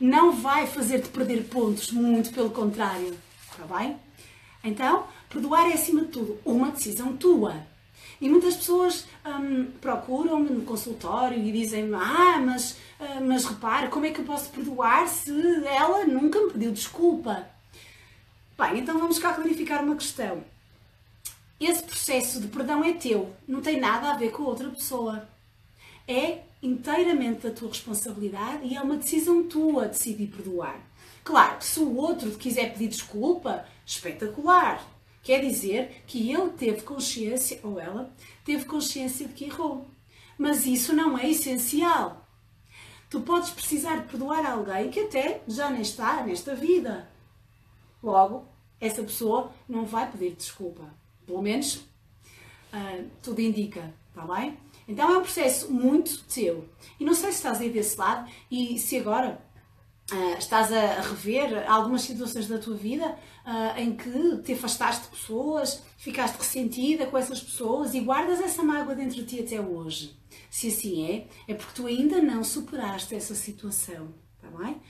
Não 0.00 0.32
vai 0.32 0.66
fazer-te 0.66 1.08
perder 1.10 1.44
pontos, 1.44 1.92
muito 1.92 2.32
pelo 2.32 2.50
contrário. 2.50 3.16
Está 3.48 3.64
bem? 3.78 3.96
Então, 4.64 5.06
perdoar 5.28 5.70
é 5.70 5.74
acima 5.74 6.00
de 6.02 6.08
tudo 6.08 6.38
uma 6.44 6.72
decisão 6.72 7.16
tua. 7.16 7.54
E 8.20 8.28
muitas 8.28 8.56
pessoas 8.56 9.06
hum, 9.24 9.68
procuram-me 9.80 10.50
no 10.50 10.62
consultório 10.62 11.38
e 11.38 11.52
dizem-me: 11.52 11.94
Ah, 11.94 12.38
mas, 12.44 12.72
uh, 12.98 13.24
mas 13.24 13.44
repara, 13.44 13.88
como 13.88 14.06
é 14.06 14.10
que 14.10 14.20
eu 14.20 14.24
posso 14.24 14.50
perdoar 14.50 15.06
se 15.06 15.30
ela 15.64 16.04
nunca 16.04 16.40
me 16.40 16.52
pediu 16.52 16.72
desculpa? 16.72 17.46
Bem, 18.58 18.80
então 18.80 18.98
vamos 18.98 19.18
cá 19.18 19.32
clarificar 19.32 19.84
uma 19.84 19.94
questão. 19.94 20.42
Esse 21.60 21.82
processo 21.82 22.40
de 22.40 22.48
perdão 22.48 22.82
é 22.82 22.94
teu, 22.94 23.36
não 23.46 23.60
tem 23.60 23.78
nada 23.78 24.10
a 24.10 24.16
ver 24.16 24.30
com 24.30 24.44
a 24.44 24.48
outra 24.48 24.70
pessoa. 24.70 25.28
É 26.08 26.42
inteiramente 26.62 27.42
da 27.42 27.50
tua 27.50 27.68
responsabilidade 27.68 28.66
e 28.66 28.74
é 28.74 28.80
uma 28.80 28.96
decisão 28.96 29.46
tua 29.46 29.86
decidir 29.86 30.28
perdoar. 30.28 30.80
Claro, 31.22 31.62
se 31.62 31.78
o 31.80 31.96
outro 31.96 32.30
quiser 32.32 32.72
pedir 32.72 32.88
desculpa, 32.88 33.66
espetacular. 33.84 34.82
Quer 35.22 35.42
dizer 35.42 36.02
que 36.06 36.32
ele 36.32 36.48
teve 36.52 36.80
consciência, 36.80 37.60
ou 37.62 37.78
ela, 37.78 38.10
teve 38.42 38.64
consciência 38.64 39.28
de 39.28 39.34
que 39.34 39.44
errou. 39.44 39.86
Mas 40.38 40.64
isso 40.64 40.94
não 40.94 41.18
é 41.18 41.28
essencial. 41.28 42.26
Tu 43.10 43.20
podes 43.20 43.50
precisar 43.50 44.06
perdoar 44.06 44.46
alguém 44.46 44.90
que 44.90 45.00
até 45.00 45.42
já 45.46 45.68
nem 45.68 45.82
está 45.82 46.24
nesta 46.24 46.54
vida. 46.54 47.10
Logo, 48.02 48.48
essa 48.80 49.02
pessoa 49.02 49.52
não 49.68 49.84
vai 49.84 50.10
pedir 50.10 50.34
desculpa. 50.34 50.99
Pelo 51.30 51.42
menos 51.42 51.76
uh, 51.76 53.08
tudo 53.22 53.40
indica, 53.40 53.94
está 54.08 54.26
bem? 54.34 54.58
Então 54.88 55.08
é 55.08 55.18
um 55.18 55.22
processo 55.22 55.72
muito 55.72 56.24
teu. 56.24 56.68
E 56.98 57.04
não 57.04 57.14
sei 57.14 57.30
se 57.30 57.36
estás 57.36 57.60
aí 57.60 57.70
desse 57.70 57.96
lado 57.96 58.28
e 58.50 58.78
se 58.78 58.98
agora 58.98 59.40
Uh, 60.12 60.36
estás 60.36 60.72
a 60.72 61.02
rever 61.02 61.70
algumas 61.70 62.02
situações 62.02 62.48
da 62.48 62.58
tua 62.58 62.74
vida 62.74 63.16
uh, 63.46 63.78
em 63.78 63.94
que 63.94 64.38
te 64.38 64.54
afastaste 64.54 65.04
de 65.04 65.10
pessoas, 65.10 65.84
ficaste 65.96 66.36
ressentida 66.36 67.06
com 67.06 67.16
essas 67.16 67.40
pessoas 67.40 67.94
e 67.94 68.00
guardas 68.00 68.40
essa 68.40 68.60
mágoa 68.60 68.96
dentro 68.96 69.18
de 69.18 69.24
ti 69.24 69.38
até 69.38 69.60
hoje. 69.60 70.18
Se 70.50 70.66
assim 70.66 71.08
é, 71.08 71.28
é 71.46 71.54
porque 71.54 71.74
tu 71.76 71.86
ainda 71.86 72.20
não 72.20 72.42
superaste 72.42 73.14
essa 73.14 73.36
situação, 73.36 74.12
está 74.34 74.50
bem? 74.58 74.82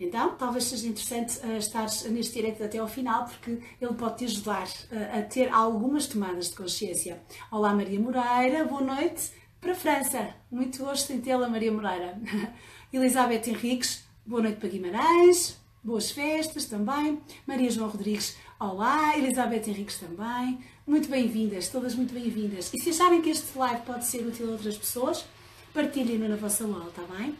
Então, 0.00 0.36
talvez 0.36 0.64
seja 0.64 0.86
interessante 0.86 1.38
uh, 1.44 1.56
estares 1.56 2.04
neste 2.04 2.34
direito 2.34 2.62
até 2.62 2.78
ao 2.78 2.86
final, 2.86 3.24
porque 3.24 3.58
ele 3.80 3.94
pode 3.94 4.18
te 4.18 4.24
ajudar 4.26 4.66
uh, 4.66 5.18
a 5.18 5.22
ter 5.22 5.52
algumas 5.52 6.06
tomadas 6.06 6.50
de 6.50 6.56
consciência. 6.56 7.20
Olá, 7.50 7.74
Maria 7.74 7.98
Moreira, 7.98 8.64
boa 8.64 8.80
noite 8.80 9.32
para 9.60 9.72
a 9.72 9.74
França. 9.74 10.34
Muito 10.50 10.78
gosto 10.84 11.12
em 11.12 11.20
tê-la, 11.20 11.48
Maria 11.48 11.72
Moreira. 11.72 12.16
Elizabeth 12.92 13.48
Henriques, 13.48 14.08
Boa 14.28 14.42
noite 14.42 14.58
para 14.58 14.68
Guimarães, 14.68 15.56
boas 15.82 16.10
festas 16.10 16.66
também. 16.66 17.18
Maria 17.46 17.70
João 17.70 17.88
Rodrigues, 17.88 18.36
olá. 18.60 19.16
Elizabeth 19.16 19.66
Henriques 19.66 19.98
também. 19.98 20.58
Muito 20.86 21.08
bem-vindas, 21.08 21.70
todas 21.70 21.94
muito 21.94 22.12
bem-vindas. 22.12 22.70
E 22.74 22.78
se 22.78 22.90
acharem 22.90 23.22
que 23.22 23.30
este 23.30 23.56
live 23.56 23.80
pode 23.86 24.04
ser 24.04 24.18
útil 24.26 24.48
a 24.48 24.52
outras 24.52 24.76
pessoas, 24.76 25.24
partilhem-no 25.72 26.28
na 26.28 26.36
vossa 26.36 26.66
wall, 26.66 26.88
está 26.88 27.00
bem? 27.16 27.34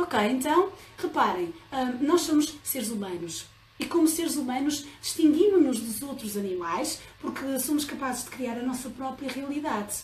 Ok, 0.00 0.18
então, 0.30 0.72
reparem, 0.98 1.54
hum, 1.72 1.98
nós 2.00 2.22
somos 2.22 2.54
seres 2.62 2.90
humanos. 2.90 3.46
E 3.78 3.86
como 3.86 4.06
seres 4.08 4.36
humanos, 4.36 4.86
distinguimos-nos 5.00 5.80
dos 5.80 6.02
outros 6.02 6.36
animais 6.36 7.00
porque 7.20 7.58
somos 7.58 7.84
capazes 7.84 8.24
de 8.24 8.30
criar 8.30 8.58
a 8.58 8.62
nossa 8.62 8.90
própria 8.90 9.30
realidade. 9.30 10.02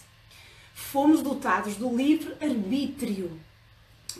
Fomos 0.75 1.23
dotados 1.23 1.77
do 1.77 1.95
livre 1.95 2.35
arbítrio 2.41 3.39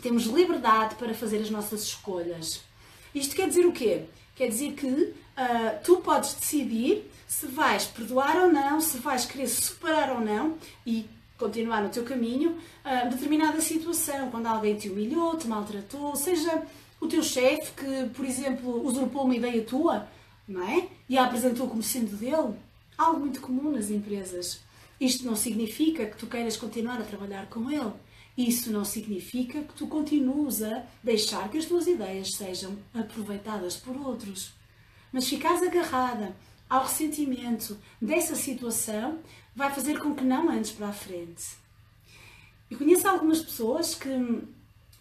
temos 0.01 0.25
liberdade 0.25 0.95
para 0.95 1.13
fazer 1.13 1.37
as 1.37 1.49
nossas 1.49 1.83
escolhas. 1.83 2.61
Isto 3.13 3.35
quer 3.35 3.47
dizer 3.47 3.65
o 3.65 3.71
quê? 3.71 4.05
Quer 4.35 4.49
dizer 4.49 4.73
que 4.73 4.87
uh, 4.87 5.13
tu 5.83 5.97
podes 5.97 6.33
decidir 6.35 7.09
se 7.27 7.47
vais 7.47 7.85
perdoar 7.85 8.37
ou 8.37 8.51
não, 8.51 8.79
se 8.79 8.97
vais 8.99 9.25
querer 9.25 9.47
superar 9.47 10.11
ou 10.11 10.21
não 10.21 10.57
e 10.85 11.09
continuar 11.37 11.83
no 11.83 11.89
teu 11.89 12.03
caminho 12.03 12.51
uh, 12.83 13.09
determinada 13.09 13.61
situação, 13.61 14.29
quando 14.31 14.47
alguém 14.47 14.75
te 14.75 14.89
humilhou, 14.89 15.37
te 15.37 15.47
maltratou, 15.47 16.15
seja 16.15 16.63
o 16.99 17.07
teu 17.07 17.21
chefe 17.21 17.71
que, 17.73 18.09
por 18.09 18.25
exemplo, 18.25 18.85
usurpou 18.85 19.23
uma 19.23 19.35
ideia 19.35 19.63
tua, 19.63 20.07
não 20.47 20.67
é? 20.67 20.87
E 21.07 21.17
a 21.17 21.25
apresentou 21.25 21.67
como 21.67 21.83
sendo 21.83 22.17
dele. 22.17 22.55
Algo 22.97 23.19
muito 23.19 23.39
comum 23.39 23.71
nas 23.71 23.91
empresas. 23.91 24.59
Isto 24.99 25.25
não 25.25 25.35
significa 25.35 26.05
que 26.05 26.17
tu 26.17 26.25
queiras 26.25 26.57
continuar 26.57 26.99
a 26.99 27.03
trabalhar 27.03 27.47
com 27.47 27.69
ele. 27.69 27.93
Isso 28.35 28.71
não 28.71 28.83
significa 28.83 29.61
que 29.61 29.73
tu 29.73 29.87
continues 29.87 30.61
a 30.63 30.83
deixar 31.03 31.49
que 31.49 31.57
as 31.57 31.65
tuas 31.65 31.87
ideias 31.87 32.33
sejam 32.33 32.77
aproveitadas 32.93 33.75
por 33.75 33.95
outros. 33.95 34.51
Mas 35.11 35.27
ficares 35.27 35.61
agarrada 35.61 36.35
ao 36.69 36.83
ressentimento 36.83 37.77
dessa 38.01 38.35
situação 38.35 39.19
vai 39.55 39.71
fazer 39.73 39.99
com 39.99 40.13
que 40.13 40.23
não 40.23 40.49
andes 40.49 40.71
para 40.71 40.89
a 40.89 40.93
frente. 40.93 41.45
Eu 42.69 42.77
conheço 42.77 43.07
algumas 43.07 43.41
pessoas 43.41 43.95
que 43.95 44.09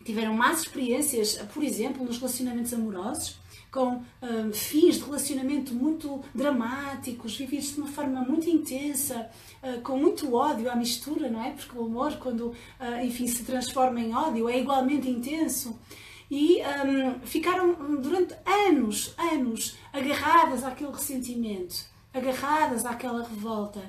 tiveram 0.05 0.35
más 0.35 0.61
experiências, 0.61 1.37
por 1.53 1.65
exemplo, 1.65 2.05
nos 2.05 2.19
relacionamentos 2.19 2.73
amorosos, 2.73 3.37
com 3.77 4.03
um, 4.23 4.53
fins 4.53 4.97
de 4.97 5.03
relacionamento 5.03 5.75
muito 5.75 6.23
dramáticos, 6.35 7.37
vividos 7.37 7.75
de 7.75 7.81
uma 7.81 7.89
forma 7.89 8.23
muito 8.23 8.49
intensa, 8.49 9.29
uh, 9.63 9.81
com 9.83 9.99
muito 9.99 10.35
ódio 10.35 10.71
à 10.71 10.77
mistura, 10.77 11.29
não 11.29 11.45
é? 11.45 11.51
Porque 11.51 11.77
o 11.77 11.85
amor, 11.85 12.17
quando, 12.17 12.47
uh, 12.47 13.05
enfim, 13.05 13.27
se 13.27 13.43
transforma 13.45 14.01
em 14.01 14.15
ódio, 14.15 14.49
é 14.49 14.59
igualmente 14.59 15.11
intenso. 15.11 15.79
E 16.31 16.61
um, 16.61 17.21
ficaram 17.21 18.01
durante 18.01 18.35
anos, 18.45 19.15
anos, 19.17 19.77
agarradas 19.93 20.65
àquele 20.65 20.93
ressentimento, 20.93 21.87
agarradas 22.13 22.85
àquela 22.85 23.27
revolta. 23.27 23.83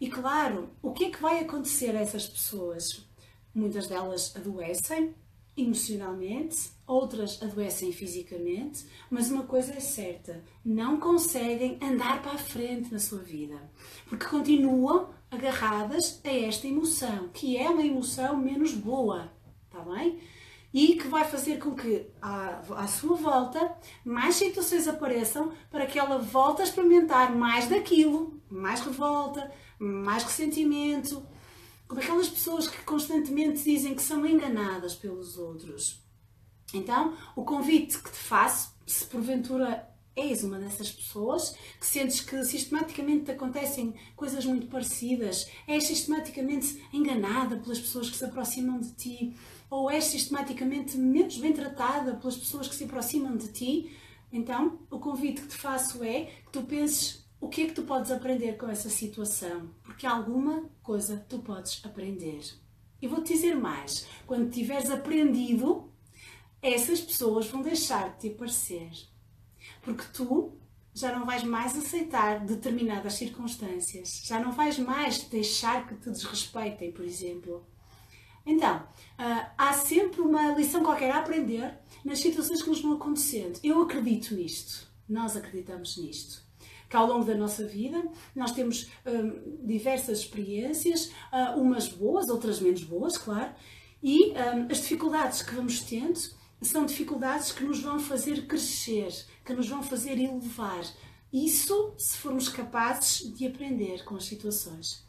E 0.00 0.08
claro, 0.08 0.70
o 0.82 0.92
que 0.92 1.06
é 1.06 1.10
que 1.10 1.22
vai 1.22 1.40
acontecer 1.40 1.96
a 1.96 2.00
essas 2.00 2.28
pessoas? 2.28 3.06
Muitas 3.54 3.86
delas 3.86 4.34
adoecem, 4.36 5.14
emocionalmente, 5.56 6.70
outras 6.86 7.40
adoecem 7.42 7.92
fisicamente, 7.92 8.84
mas 9.08 9.30
uma 9.30 9.44
coisa 9.44 9.72
é 9.72 9.80
certa: 9.80 10.42
não 10.64 10.98
conseguem 10.98 11.78
andar 11.80 12.22
para 12.22 12.32
a 12.32 12.38
frente 12.38 12.92
na 12.92 12.98
sua 12.98 13.20
vida, 13.20 13.56
porque 14.08 14.26
continuam 14.26 15.10
agarradas 15.30 16.20
a 16.24 16.30
esta 16.30 16.66
emoção, 16.66 17.28
que 17.32 17.56
é 17.56 17.70
uma 17.70 17.84
emoção 17.86 18.36
menos 18.36 18.74
boa, 18.74 19.32
está 19.66 19.80
bem? 19.80 20.18
E 20.74 20.96
que 20.96 21.06
vai 21.06 21.24
fazer 21.24 21.58
com 21.58 21.72
que, 21.74 22.10
à, 22.20 22.60
à 22.76 22.86
sua 22.88 23.16
volta, 23.16 23.78
mais 24.04 24.34
situações 24.34 24.88
apareçam 24.88 25.52
para 25.70 25.86
que 25.86 25.98
ela 25.98 26.18
volte 26.18 26.62
a 26.62 26.64
experimentar 26.64 27.34
mais 27.34 27.68
daquilo, 27.68 28.42
mais 28.50 28.80
revolta, 28.80 29.52
mais 29.78 30.24
ressentimento, 30.24 31.24
como 31.86 32.00
aquelas 32.00 32.28
pessoas 32.28 32.66
que 32.66 32.82
constantemente 32.82 33.62
dizem 33.62 33.94
que 33.94 34.02
são 34.02 34.26
enganadas 34.26 34.96
pelos 34.96 35.38
outros. 35.38 36.02
Então, 36.72 37.16
o 37.36 37.44
convite 37.44 38.02
que 38.02 38.10
te 38.10 38.18
faço, 38.18 38.74
se 38.84 39.04
porventura 39.04 39.88
és 40.16 40.44
uma 40.44 40.58
dessas 40.58 40.90
pessoas 40.90 41.56
que 41.80 41.86
sentes 41.86 42.20
que 42.20 42.44
sistematicamente 42.44 43.24
te 43.24 43.30
acontecem 43.32 43.94
coisas 44.14 44.44
muito 44.44 44.66
parecidas, 44.68 45.48
és 45.66 45.84
sistematicamente 45.84 46.82
enganada 46.92 47.56
pelas 47.56 47.80
pessoas 47.80 48.10
que 48.10 48.16
se 48.16 48.24
aproximam 48.24 48.80
de 48.80 48.92
ti, 48.92 49.36
ou 49.74 49.90
és 49.90 50.04
sistematicamente 50.04 50.96
menos 50.96 51.36
bem 51.36 51.52
tratada 51.52 52.14
pelas 52.14 52.36
pessoas 52.36 52.68
que 52.68 52.76
se 52.76 52.84
aproximam 52.84 53.36
de 53.36 53.48
ti, 53.48 53.96
então 54.32 54.78
o 54.88 55.00
convite 55.00 55.40
que 55.40 55.48
te 55.48 55.56
faço 55.56 56.04
é 56.04 56.26
que 56.26 56.52
tu 56.52 56.62
penses 56.62 57.26
o 57.40 57.48
que 57.48 57.62
é 57.62 57.66
que 57.66 57.72
tu 57.72 57.82
podes 57.82 58.12
aprender 58.12 58.56
com 58.56 58.68
essa 58.68 58.88
situação? 58.88 59.68
Porque 59.82 60.06
alguma 60.06 60.70
coisa 60.80 61.26
tu 61.28 61.40
podes 61.40 61.84
aprender. 61.84 62.40
E 63.02 63.08
vou-te 63.08 63.34
dizer 63.34 63.56
mais: 63.56 64.06
quando 64.28 64.48
tiveres 64.48 64.90
aprendido, 64.90 65.92
essas 66.62 67.00
pessoas 67.00 67.48
vão 67.48 67.60
deixar 67.60 68.14
de 68.14 68.20
te 68.20 68.28
aparecer. 68.28 68.92
Porque 69.82 70.04
tu 70.12 70.52
já 70.94 71.18
não 71.18 71.26
vais 71.26 71.42
mais 71.42 71.76
aceitar 71.76 72.46
determinadas 72.46 73.14
circunstâncias, 73.14 74.22
já 74.24 74.38
não 74.38 74.52
vais 74.52 74.78
mais 74.78 75.24
deixar 75.24 75.88
que 75.88 75.96
te 75.96 76.10
desrespeitem, 76.10 76.92
por 76.92 77.04
exemplo. 77.04 77.66
Então, 78.46 78.86
ah, 79.16 79.52
há 79.56 79.72
sempre 79.72 80.20
uma 80.20 80.52
lição 80.52 80.82
qualquer 80.82 81.10
a 81.10 81.18
aprender 81.18 81.78
nas 82.04 82.20
situações 82.20 82.62
que 82.62 82.68
nos 82.68 82.80
vão 82.80 82.92
acontecendo. 82.94 83.58
Eu 83.62 83.82
acredito 83.82 84.34
nisto, 84.34 84.86
nós 85.08 85.36
acreditamos 85.36 85.96
nisto 85.96 86.44
que 86.94 86.96
ao 86.96 87.08
longo 87.08 87.24
da 87.24 87.34
nossa 87.34 87.66
vida 87.66 88.06
nós 88.36 88.52
temos 88.52 88.88
hum, 89.04 89.58
diversas 89.64 90.20
experiências, 90.20 91.06
uh, 91.32 91.60
umas 91.60 91.88
boas, 91.88 92.28
outras 92.28 92.60
menos 92.60 92.84
boas, 92.84 93.18
claro, 93.18 93.52
e 94.00 94.30
hum, 94.30 94.68
as 94.70 94.78
dificuldades 94.82 95.42
que 95.42 95.56
vamos 95.56 95.80
tendo 95.80 96.20
são 96.62 96.86
dificuldades 96.86 97.50
que 97.50 97.64
nos 97.64 97.80
vão 97.80 97.98
fazer 97.98 98.46
crescer, 98.46 99.12
que 99.44 99.52
nos 99.52 99.68
vão 99.68 99.82
fazer 99.82 100.12
elevar. 100.12 100.84
Isso 101.32 101.94
se 101.98 102.16
formos 102.16 102.48
capazes 102.48 103.34
de 103.34 103.44
aprender 103.44 104.04
com 104.04 104.14
as 104.14 104.24
situações. 104.24 105.04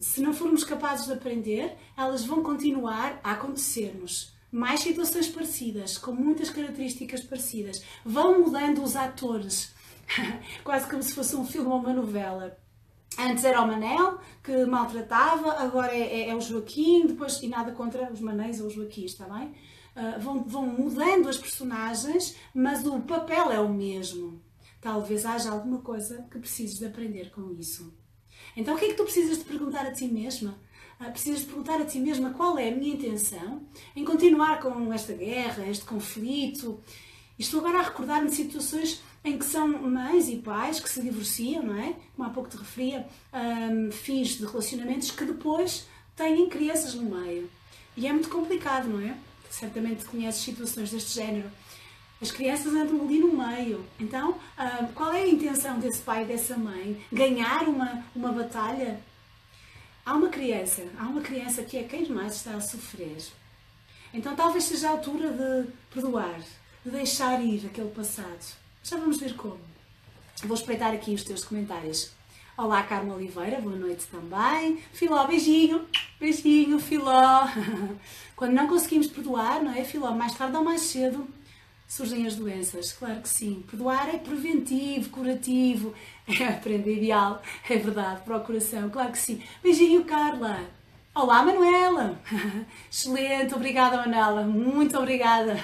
Se 0.00 0.20
não 0.20 0.32
formos 0.32 0.62
capazes 0.62 1.06
de 1.06 1.12
aprender, 1.12 1.76
elas 1.96 2.24
vão 2.24 2.42
continuar 2.42 3.20
a 3.22 3.32
acontecer-nos. 3.32 4.32
Mais 4.50 4.80
situações 4.80 5.28
parecidas, 5.28 5.98
com 5.98 6.12
muitas 6.12 6.50
características 6.50 7.22
parecidas. 7.22 7.82
Vão 8.04 8.40
mudando 8.40 8.82
os 8.82 8.94
atores, 8.94 9.74
quase 10.62 10.88
como 10.88 11.02
se 11.02 11.12
fosse 11.12 11.34
um 11.34 11.44
filme 11.44 11.68
ou 11.68 11.78
uma 11.78 11.92
novela. 11.92 12.56
Antes 13.18 13.44
era 13.44 13.60
o 13.60 13.66
Manel 13.66 14.20
que 14.44 14.64
maltratava, 14.64 15.52
agora 15.54 15.92
é, 15.92 16.00
é, 16.00 16.28
é 16.28 16.34
o 16.34 16.40
Joaquim, 16.40 17.06
depois, 17.06 17.42
e 17.42 17.48
nada 17.48 17.72
contra 17.72 18.12
os 18.12 18.20
Manéis 18.20 18.60
ou 18.60 18.68
os 18.68 18.74
Joaquins, 18.74 19.12
está 19.12 19.26
bem? 19.26 19.48
Uh, 19.96 20.20
vão, 20.20 20.44
vão 20.44 20.66
mudando 20.66 21.28
as 21.28 21.36
personagens, 21.36 22.36
mas 22.54 22.86
o 22.86 23.00
papel 23.00 23.50
é 23.50 23.58
o 23.58 23.68
mesmo. 23.68 24.40
Talvez 24.80 25.26
haja 25.26 25.50
alguma 25.50 25.80
coisa 25.80 26.24
que 26.30 26.38
precises 26.38 26.78
de 26.78 26.86
aprender 26.86 27.32
com 27.32 27.50
isso. 27.50 27.92
Então, 28.58 28.74
o 28.74 28.78
que 28.78 28.86
é 28.86 28.88
que 28.88 28.94
tu 28.94 29.04
precisas 29.04 29.38
de 29.38 29.44
perguntar 29.44 29.86
a 29.86 29.92
ti 29.92 30.08
mesma? 30.08 30.58
Uh, 31.00 31.08
precisas 31.12 31.42
de 31.42 31.46
perguntar 31.46 31.80
a 31.80 31.84
ti 31.84 32.00
mesma 32.00 32.30
qual 32.30 32.58
é 32.58 32.68
a 32.68 32.74
minha 32.74 32.92
intenção 32.92 33.62
em 33.94 34.04
continuar 34.04 34.58
com 34.60 34.92
esta 34.92 35.12
guerra, 35.12 35.64
este 35.68 35.84
conflito. 35.84 36.82
Estou 37.38 37.60
agora 37.60 37.78
a 37.78 37.82
recordar-me 37.82 38.28
de 38.28 38.34
situações 38.34 39.00
em 39.22 39.38
que 39.38 39.44
são 39.44 39.68
mães 39.68 40.28
e 40.28 40.38
pais 40.38 40.80
que 40.80 40.90
se 40.90 41.00
divorciam, 41.00 41.62
não 41.62 41.78
é? 41.78 41.94
Como 42.16 42.28
há 42.28 42.32
pouco 42.32 42.50
te 42.50 42.56
referia, 42.56 43.06
um, 43.32 43.92
fins 43.92 44.30
de 44.30 44.44
relacionamentos 44.44 45.12
que 45.12 45.24
depois 45.24 45.86
têm 46.16 46.48
crianças 46.48 46.94
no 46.94 47.16
meio. 47.16 47.48
E 47.96 48.08
é 48.08 48.12
muito 48.12 48.28
complicado, 48.28 48.88
não 48.88 49.00
é? 49.00 49.16
Certamente 49.48 50.04
conheces 50.04 50.42
situações 50.42 50.90
deste 50.90 51.14
género. 51.14 51.48
As 52.20 52.30
crianças 52.30 52.74
andam 52.74 53.02
ali 53.02 53.18
no 53.18 53.32
meio. 53.32 53.84
Então, 53.98 54.30
um, 54.58 54.86
qual 54.92 55.12
é 55.12 55.22
a 55.22 55.28
intenção 55.28 55.78
desse 55.78 56.00
pai 56.00 56.24
e 56.24 56.26
dessa 56.26 56.56
mãe? 56.56 57.00
Ganhar 57.12 57.68
uma, 57.68 58.04
uma 58.14 58.32
batalha? 58.32 59.00
Há 60.04 60.14
uma 60.14 60.28
criança, 60.28 60.82
há 60.98 61.04
uma 61.04 61.20
criança 61.20 61.62
que 61.62 61.76
é 61.76 61.82
quem 61.82 62.08
mais 62.08 62.36
está 62.36 62.54
a 62.54 62.60
sofrer. 62.60 63.18
Então 64.12 64.34
talvez 64.34 64.64
seja 64.64 64.88
a 64.88 64.92
altura 64.92 65.30
de 65.30 65.70
perdoar, 65.92 66.40
de 66.84 66.90
deixar 66.90 67.38
ir 67.44 67.66
aquele 67.66 67.90
passado 67.90 68.56
já 68.88 68.96
vamos 68.96 69.18
ver 69.18 69.34
como. 69.34 69.60
Vou 70.44 70.54
espreitar 70.54 70.94
aqui 70.94 71.12
os 71.12 71.22
teus 71.22 71.44
comentários. 71.44 72.10
Olá, 72.56 72.82
Carmo 72.82 73.12
Oliveira, 73.12 73.60
boa 73.60 73.76
noite 73.76 74.06
também. 74.06 74.78
Filó, 74.92 75.26
beijinho, 75.26 75.86
beijinho, 76.18 76.78
Filó. 76.78 77.46
Quando 78.34 78.52
não 78.52 78.66
conseguimos 78.66 79.08
perdoar, 79.08 79.62
não 79.62 79.72
é, 79.72 79.84
Filó? 79.84 80.10
Mais 80.12 80.34
tarde 80.34 80.56
ou 80.56 80.64
mais 80.64 80.80
cedo 80.82 81.28
surgem 81.88 82.26
as 82.26 82.36
doenças, 82.36 82.92
claro 82.92 83.22
que 83.22 83.28
sim. 83.28 83.64
Perdoar 83.68 84.14
é 84.14 84.18
preventivo, 84.18 85.08
curativo, 85.08 85.94
é 86.28 86.44
a 86.44 86.52
prenda 86.52 86.90
ideal, 86.90 87.42
é 87.68 87.76
verdade, 87.76 88.20
para 88.20 88.36
o 88.36 88.44
coração, 88.44 88.90
claro 88.90 89.10
que 89.10 89.18
sim. 89.18 89.42
Beijinho, 89.62 90.04
Carla. 90.04 90.60
Olá, 91.14 91.42
Manuela! 91.42 92.20
Excelente, 92.92 93.54
obrigada, 93.54 93.96
Manuela, 93.96 94.42
muito 94.44 94.96
obrigada. 94.96 95.54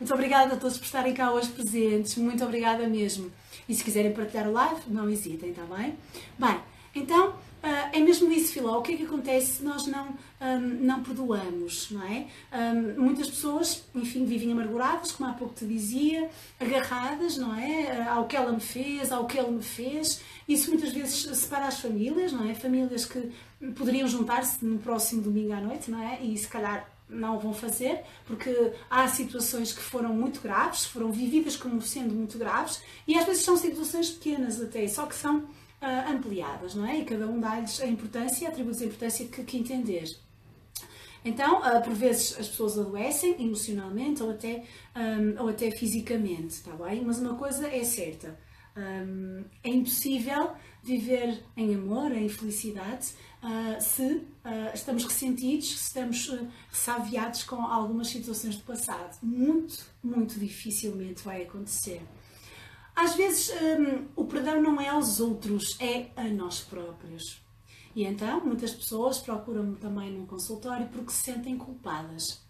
Muito 0.00 0.12
obrigada 0.12 0.54
a 0.54 0.56
todos 0.56 0.78
por 0.78 0.84
estarem 0.84 1.14
cá 1.14 1.30
hoje 1.30 1.50
presentes, 1.50 2.16
muito 2.16 2.42
obrigada 2.42 2.88
mesmo. 2.88 3.30
E 3.68 3.74
se 3.74 3.84
quiserem 3.84 4.12
partilhar 4.12 4.48
o 4.48 4.52
live, 4.52 4.80
não 4.88 5.08
hesitem, 5.08 5.50
está 5.50 5.62
bem? 5.62 5.96
Bem, 6.38 6.60
então, 6.94 7.34
é 7.92 8.00
mesmo 8.00 8.32
isso, 8.32 8.52
Filó. 8.52 8.78
O 8.78 8.82
que 8.82 8.92
é 8.92 8.96
que 8.96 9.04
acontece 9.04 9.56
se 9.56 9.62
nós 9.62 9.86
não, 9.86 10.08
um, 10.40 10.58
não 10.60 11.02
perdoamos, 11.02 11.90
não 11.90 12.02
é? 12.02 12.26
Um, 12.52 13.02
muitas 13.02 13.28
pessoas, 13.28 13.84
enfim, 13.94 14.24
vivem 14.24 14.52
amarguradas, 14.52 15.12
como 15.12 15.28
há 15.28 15.32
pouco 15.32 15.54
te 15.54 15.64
dizia, 15.64 16.30
agarradas, 16.60 17.36
não 17.36 17.54
é? 17.54 17.90
Ah, 17.90 18.14
ao 18.14 18.26
que 18.26 18.36
ela 18.36 18.52
me 18.52 18.60
fez, 18.60 19.10
ao 19.10 19.26
que 19.26 19.38
ele 19.38 19.50
me 19.50 19.62
fez. 19.62 20.20
Isso 20.48 20.70
muitas 20.70 20.92
vezes 20.92 21.36
separa 21.36 21.66
as 21.66 21.80
famílias, 21.80 22.32
não 22.32 22.48
é? 22.48 22.54
Famílias 22.54 23.04
que 23.04 23.32
poderiam 23.74 24.06
juntar-se 24.06 24.64
no 24.64 24.78
próximo 24.78 25.22
domingo 25.22 25.52
à 25.52 25.60
noite, 25.60 25.90
não 25.90 26.00
é? 26.00 26.20
E 26.22 26.36
se 26.36 26.48
calhar 26.48 26.88
não 27.08 27.38
vão 27.38 27.54
fazer, 27.54 28.02
porque 28.26 28.72
há 28.90 29.06
situações 29.08 29.72
que 29.72 29.80
foram 29.80 30.12
muito 30.12 30.40
graves, 30.40 30.84
foram 30.84 31.12
vividas 31.12 31.56
como 31.56 31.80
sendo 31.80 32.14
muito 32.14 32.36
graves, 32.36 32.82
e 33.06 33.16
às 33.16 33.24
vezes 33.24 33.44
são 33.44 33.56
situações 33.56 34.10
pequenas 34.10 34.60
até, 34.60 34.86
só 34.88 35.06
que 35.06 35.14
são 35.14 35.44
uh, 35.86 36.10
ampliadas, 36.10 36.74
não 36.74 36.86
é? 36.86 36.98
E 36.98 37.04
cada 37.04 37.28
um 37.28 37.38
dá-lhes 37.38 37.80
a 37.80 37.86
importância, 37.86 38.48
atribui-lhes 38.48 38.82
a 38.82 38.86
importância 38.86 39.26
que, 39.26 39.44
que 39.44 39.56
entender. 39.56 40.16
Então, 41.24 41.60
uh, 41.60 41.82
por 41.82 41.92
vezes 41.92 42.38
as 42.38 42.48
pessoas 42.48 42.78
adoecem 42.78 43.42
emocionalmente 43.42 44.22
ou 44.22 44.30
até, 44.30 44.64
um, 44.94 45.42
ou 45.42 45.48
até 45.48 45.70
fisicamente, 45.70 46.54
está 46.54 46.72
bem? 46.72 47.04
Mas 47.04 47.18
uma 47.18 47.34
coisa 47.34 47.66
é 47.68 47.82
certa, 47.84 48.38
um, 48.76 49.44
é 49.64 49.70
impossível 49.70 50.52
viver 50.82 51.42
em 51.56 51.74
amor, 51.74 52.12
em 52.12 52.28
felicidade, 52.28 53.08
uh, 53.42 53.80
se 53.80 54.02
uh, 54.04 54.24
estamos 54.72 55.04
ressentidos, 55.04 55.68
se 55.68 55.86
estamos 55.86 56.28
uh, 56.28 56.46
ressaviados 56.70 57.42
com 57.42 57.60
algumas 57.60 58.08
situações 58.08 58.56
do 58.56 58.62
passado. 58.62 59.18
Muito, 59.20 59.84
muito 60.02 60.38
dificilmente 60.38 61.24
vai 61.24 61.42
acontecer. 61.42 62.00
Às 62.96 63.14
vezes 63.14 63.50
um, 63.50 64.06
o 64.16 64.24
perdão 64.24 64.62
não 64.62 64.80
é 64.80 64.88
aos 64.88 65.20
outros, 65.20 65.76
é 65.78 66.08
a 66.16 66.24
nós 66.24 66.60
próprios. 66.60 67.44
E 67.94 68.04
então 68.04 68.42
muitas 68.42 68.74
pessoas 68.74 69.18
procuram-me 69.18 69.76
também 69.76 70.10
num 70.10 70.24
consultório 70.24 70.88
porque 70.88 71.12
se 71.12 71.24
sentem 71.24 71.58
culpadas. 71.58 72.40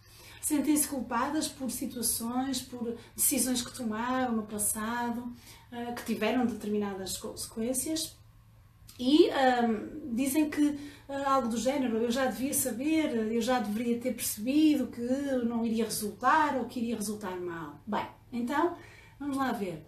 Sentem-se 0.40 0.87
culpadas 0.87 1.48
por 1.48 1.68
situações, 1.68 2.62
por 2.62 2.96
decisões 3.16 3.61
que 3.61 3.76
tomaram 3.76 4.37
no 4.37 4.44
passado, 4.44 5.35
uh, 5.72 5.94
que 5.96 6.04
tiveram 6.04 6.46
determinadas 6.46 7.16
consequências 7.16 8.16
e 9.00 9.28
um, 9.28 10.14
dizem 10.14 10.48
que 10.48 10.62
uh, 10.62 10.78
algo 11.26 11.48
do 11.48 11.59
género, 11.59 11.96
eu 11.96 12.11
já 12.12 12.26
devia 12.26 12.54
saber, 12.54 13.32
eu 13.32 13.40
já 13.42 13.59
deveria 13.59 13.98
ter 13.98 14.14
percebido 14.14 14.87
que 14.87 15.00
não 15.44 15.66
iria 15.66 15.87
resultar 15.87 16.56
ou 16.56 16.66
que 16.66 16.78
iria 16.78 16.94
resultar 16.94 17.37
mal. 17.37 17.80
Bem, 17.85 18.06
então 18.32 18.76
vamos 19.18 19.37
lá 19.37 19.50
ver 19.50 19.85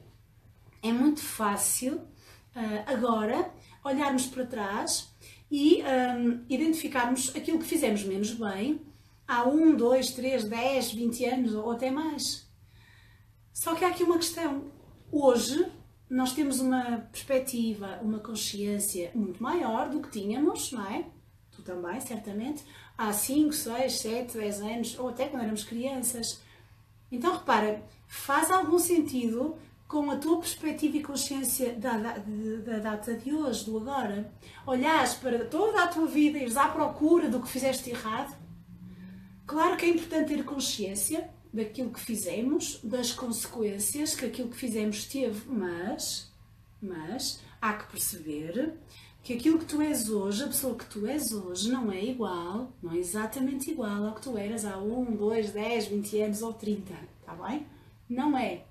é 0.83 0.93
muito 0.93 1.21
fácil 1.21 1.97
uh, 1.97 2.83
agora 2.87 3.51
olharmos 3.85 4.27
para 4.27 4.47
trás 4.47 5.09
e 5.51 5.83
um, 5.83 6.45
identificarmos 6.49 7.35
aquilo 7.35 7.59
que 7.59 7.65
fizemos 7.65 8.05
menos 8.05 8.35
bem 8.35 8.81
há 9.27 9.47
1, 9.47 9.77
2, 9.77 10.11
3, 10.13 10.45
10, 10.45 10.93
20 10.93 11.25
anos 11.27 11.55
ou 11.55 11.71
até 11.71 11.91
mais. 11.91 12.49
Só 13.53 13.75
que 13.75 13.85
há 13.85 13.89
aqui 13.89 14.03
uma 14.03 14.17
questão. 14.17 14.71
Hoje 15.11 15.71
nós 16.09 16.33
temos 16.33 16.61
uma 16.61 17.09
perspectiva, 17.13 17.99
uma 18.03 18.19
consciência 18.19 19.11
muito 19.15 19.43
maior 19.43 19.91
do 19.91 20.01
que 20.01 20.11
tínhamos, 20.11 20.73
não 20.73 20.87
é? 20.87 21.05
Tu 21.51 21.63
também, 21.63 22.01
certamente, 22.01 22.65
há 22.97 23.13
5, 23.13 23.53
6, 23.53 23.99
7, 23.99 24.39
10 24.39 24.61
anos 24.61 24.99
ou 24.99 25.09
até 25.09 25.29
quando 25.29 25.43
éramos 25.43 25.65
crianças. 25.65 26.41
Então 27.11 27.37
repara, 27.37 27.83
faz 28.07 28.51
algum 28.51 28.79
sentido 28.79 29.57
com 29.89 30.11
a 30.11 30.17
tua 30.17 30.39
perspectiva 30.39 30.99
e 30.99 31.03
consciência 31.03 31.73
da, 31.73 31.97
da, 31.97 32.19
da, 32.19 32.79
data 32.79 33.15
de 33.15 33.33
hoje, 33.33 33.65
do 33.65 33.79
agora, 33.79 34.31
olhares 34.67 35.15
para 35.15 35.47
toda 35.47 35.83
a 35.83 35.87
tua 35.87 36.07
vida 36.07 36.37
e 36.37 36.43
ires 36.43 36.59
à 36.59 36.69
procura 36.69 37.31
do 37.31 37.41
que 37.41 37.49
fizeste 37.49 37.89
errado, 37.89 38.37
claro 39.47 39.79
que 39.79 39.87
é 39.87 39.89
importante 39.89 40.29
ter 40.29 40.45
consciência 40.45 41.31
daquilo 41.51 41.91
que 41.91 42.01
fizemos, 42.01 42.81
das 42.85 43.13
consequências 43.13 44.15
que 44.15 44.27
aquilo 44.27 44.51
que 44.51 44.57
fizemos 44.59 45.07
teve, 45.07 45.49
mas, 45.49 46.31
mas 46.83 47.43
há 47.59 47.73
que 47.73 47.91
perceber 47.91 48.75
que 49.23 49.33
aquilo 49.33 49.59
que 49.59 49.65
tu 49.65 49.81
és 49.81 50.11
hoje, 50.11 50.45
a 50.45 50.49
pessoa 50.49 50.77
que 50.77 50.85
tu 50.85 51.07
és 51.07 51.33
hoje, 51.33 51.71
não 51.71 51.91
é 51.91 52.05
igual, 52.05 52.71
não 52.83 52.93
é 52.93 52.99
exatamente 52.99 53.71
igual 53.71 54.05
ao 54.05 54.15
que 54.15 54.21
tu 54.21 54.37
eras 54.37 54.67
há 54.67 54.77
1, 54.77 55.17
2, 55.17 55.51
10, 55.53 55.87
20 55.87 56.21
anos 56.21 56.43
ou 56.43 56.53
30, 56.53 56.93
está 57.21 57.35
bem? 57.35 57.67
Não 58.09 58.37
é. 58.37 58.65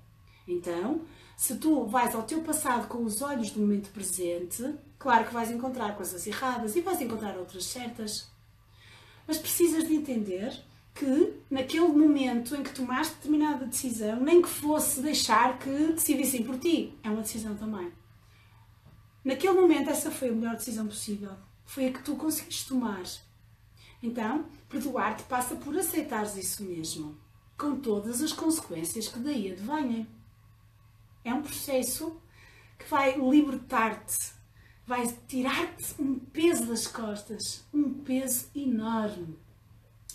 Então, 0.48 1.02
se 1.36 1.56
tu 1.56 1.84
vais 1.84 2.14
ao 2.14 2.22
teu 2.22 2.40
passado 2.40 2.88
com 2.88 3.04
os 3.04 3.22
olhos 3.22 3.50
do 3.50 3.60
momento 3.60 3.90
presente, 3.90 4.74
claro 4.98 5.26
que 5.26 5.34
vais 5.34 5.50
encontrar 5.50 5.94
coisas 5.94 6.26
erradas 6.26 6.74
e 6.74 6.80
vais 6.80 7.00
encontrar 7.00 7.36
outras 7.36 7.64
certas. 7.66 8.28
Mas 9.26 9.38
precisas 9.38 9.86
de 9.86 9.94
entender 9.94 10.58
que 10.94 11.34
naquele 11.48 11.88
momento 11.88 12.56
em 12.56 12.62
que 12.62 12.74
tomaste 12.74 13.14
determinada 13.16 13.66
decisão, 13.66 14.18
nem 14.20 14.42
que 14.42 14.48
fosse 14.48 15.00
deixar 15.00 15.58
que 15.58 15.92
decidissem 15.92 16.42
por 16.42 16.58
ti, 16.58 16.98
é 17.04 17.10
uma 17.10 17.22
decisão 17.22 17.54
também. 17.54 17.92
Naquele 19.24 19.60
momento, 19.60 19.90
essa 19.90 20.10
foi 20.10 20.30
a 20.30 20.32
melhor 20.32 20.56
decisão 20.56 20.86
possível. 20.86 21.32
Foi 21.66 21.86
a 21.86 21.92
que 21.92 22.02
tu 22.02 22.16
conseguiste 22.16 22.66
tomar. 22.66 23.04
Então, 24.02 24.46
perdoar-te 24.68 25.22
passa 25.24 25.54
por 25.54 25.76
aceitares 25.76 26.36
isso 26.36 26.64
mesmo, 26.64 27.16
com 27.56 27.76
todas 27.78 28.22
as 28.22 28.32
consequências 28.32 29.08
que 29.08 29.18
daí 29.18 29.52
advêm. 29.52 30.06
É 31.28 31.34
um 31.34 31.42
processo 31.42 32.18
que 32.78 32.88
vai 32.88 33.14
libertar-te, 33.18 34.32
vai 34.86 35.06
tirar-te 35.26 35.94
um 36.00 36.18
peso 36.18 36.64
das 36.64 36.86
costas, 36.86 37.68
um 37.70 38.02
peso 38.02 38.48
enorme. 38.56 39.38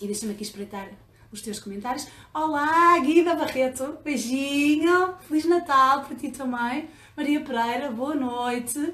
E 0.00 0.06
deixa-me 0.06 0.32
aqui 0.32 0.42
espreitar 0.42 0.90
os 1.30 1.40
teus 1.40 1.60
comentários. 1.60 2.08
Olá, 2.34 2.98
Guida 2.98 3.36
Barreto, 3.36 3.96
beijinho, 4.02 5.14
Feliz 5.28 5.44
Natal 5.44 6.02
para 6.02 6.16
ti 6.16 6.32
também. 6.32 6.88
Maria 7.16 7.40
Pereira, 7.44 7.92
boa 7.92 8.16
noite. 8.16 8.92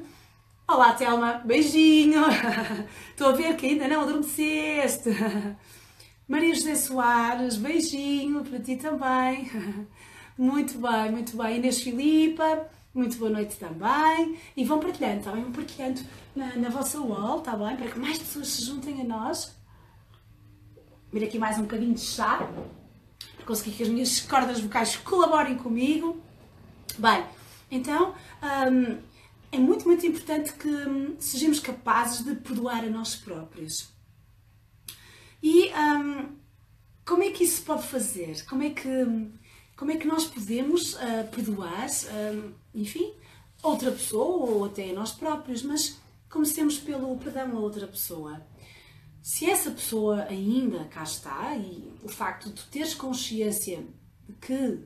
Olá, 0.68 0.92
Telma, 0.92 1.40
beijinho. 1.42 2.20
Estou 3.12 3.30
a 3.30 3.32
ver 3.32 3.56
que 3.56 3.64
ainda 3.64 3.88
não 3.88 4.02
adormeceste. 4.02 5.08
Maria 6.28 6.54
José 6.54 6.74
Soares, 6.74 7.56
beijinho 7.56 8.44
para 8.44 8.60
ti 8.60 8.76
também. 8.76 9.50
Muito 10.36 10.78
bem, 10.78 11.10
muito 11.10 11.36
bem. 11.36 11.56
Inês 11.56 11.80
Filipa, 11.80 12.68
muito 12.94 13.18
boa 13.18 13.30
noite 13.30 13.56
também. 13.56 14.38
E 14.56 14.64
vão 14.64 14.80
partilhando, 14.80 15.18
está 15.18 15.32
bem? 15.32 15.42
Vão 15.42 15.52
partilhando 15.52 16.00
na, 16.34 16.56
na 16.56 16.68
vossa 16.68 17.00
wall, 17.00 17.38
está 17.38 17.56
bem? 17.56 17.76
Para 17.76 17.90
que 17.90 17.98
mais 17.98 18.18
pessoas 18.18 18.48
se 18.48 18.64
juntem 18.64 19.00
a 19.00 19.04
nós. 19.04 19.54
Vir 21.12 21.24
aqui 21.24 21.38
mais 21.38 21.58
um 21.58 21.62
bocadinho 21.62 21.94
de 21.94 22.00
chá. 22.00 22.48
Para 23.36 23.46
conseguir 23.46 23.76
que 23.76 23.82
as 23.82 23.88
minhas 23.88 24.20
cordas 24.20 24.60
vocais 24.60 24.96
colaborem 24.96 25.56
comigo. 25.56 26.20
Bem, 26.98 27.24
então 27.70 28.14
hum, 28.42 28.98
é 29.52 29.58
muito, 29.58 29.86
muito 29.86 30.06
importante 30.06 30.52
que 30.52 30.68
hum, 30.68 31.16
sejamos 31.18 31.60
capazes 31.60 32.24
de 32.24 32.34
perdoar 32.36 32.84
a 32.84 32.90
nós 32.90 33.14
próprios. 33.14 33.92
E 35.42 35.70
hum, 35.70 36.36
como 37.04 37.22
é 37.22 37.30
que 37.30 37.44
isso 37.44 37.56
se 37.56 37.62
pode 37.62 37.86
fazer? 37.86 38.44
Como 38.46 38.62
é 38.62 38.70
que 38.70 38.88
hum, 38.88 39.32
como 39.80 39.92
é 39.92 39.96
que 39.96 40.06
nós 40.06 40.26
podemos 40.26 40.92
uh, 40.92 41.26
perdoar, 41.34 41.86
uh, 41.88 42.52
enfim, 42.74 43.14
outra 43.62 43.90
pessoa 43.90 44.50
ou 44.50 44.66
até 44.66 44.92
nós 44.92 45.12
próprios, 45.12 45.62
mas 45.62 45.98
comecemos 46.28 46.78
pelo 46.78 47.16
perdão 47.16 47.56
a 47.56 47.60
outra 47.60 47.86
pessoa. 47.86 48.46
Se 49.22 49.48
essa 49.48 49.70
pessoa 49.70 50.24
ainda 50.24 50.84
cá 50.84 51.02
está 51.02 51.56
e 51.56 51.90
o 52.02 52.08
facto 52.10 52.50
de 52.50 52.62
teres 52.64 52.92
consciência 52.92 53.82
de 54.28 54.34
que 54.34 54.80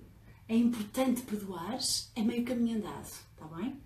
é 0.49 0.55
importante 0.55 1.23
perdoar, 1.23 1.77
é 2.15 2.23
meio 2.23 2.45
caminho 2.45 2.79
andado, 2.79 3.11
está 3.33 3.47
bem? 3.57 3.77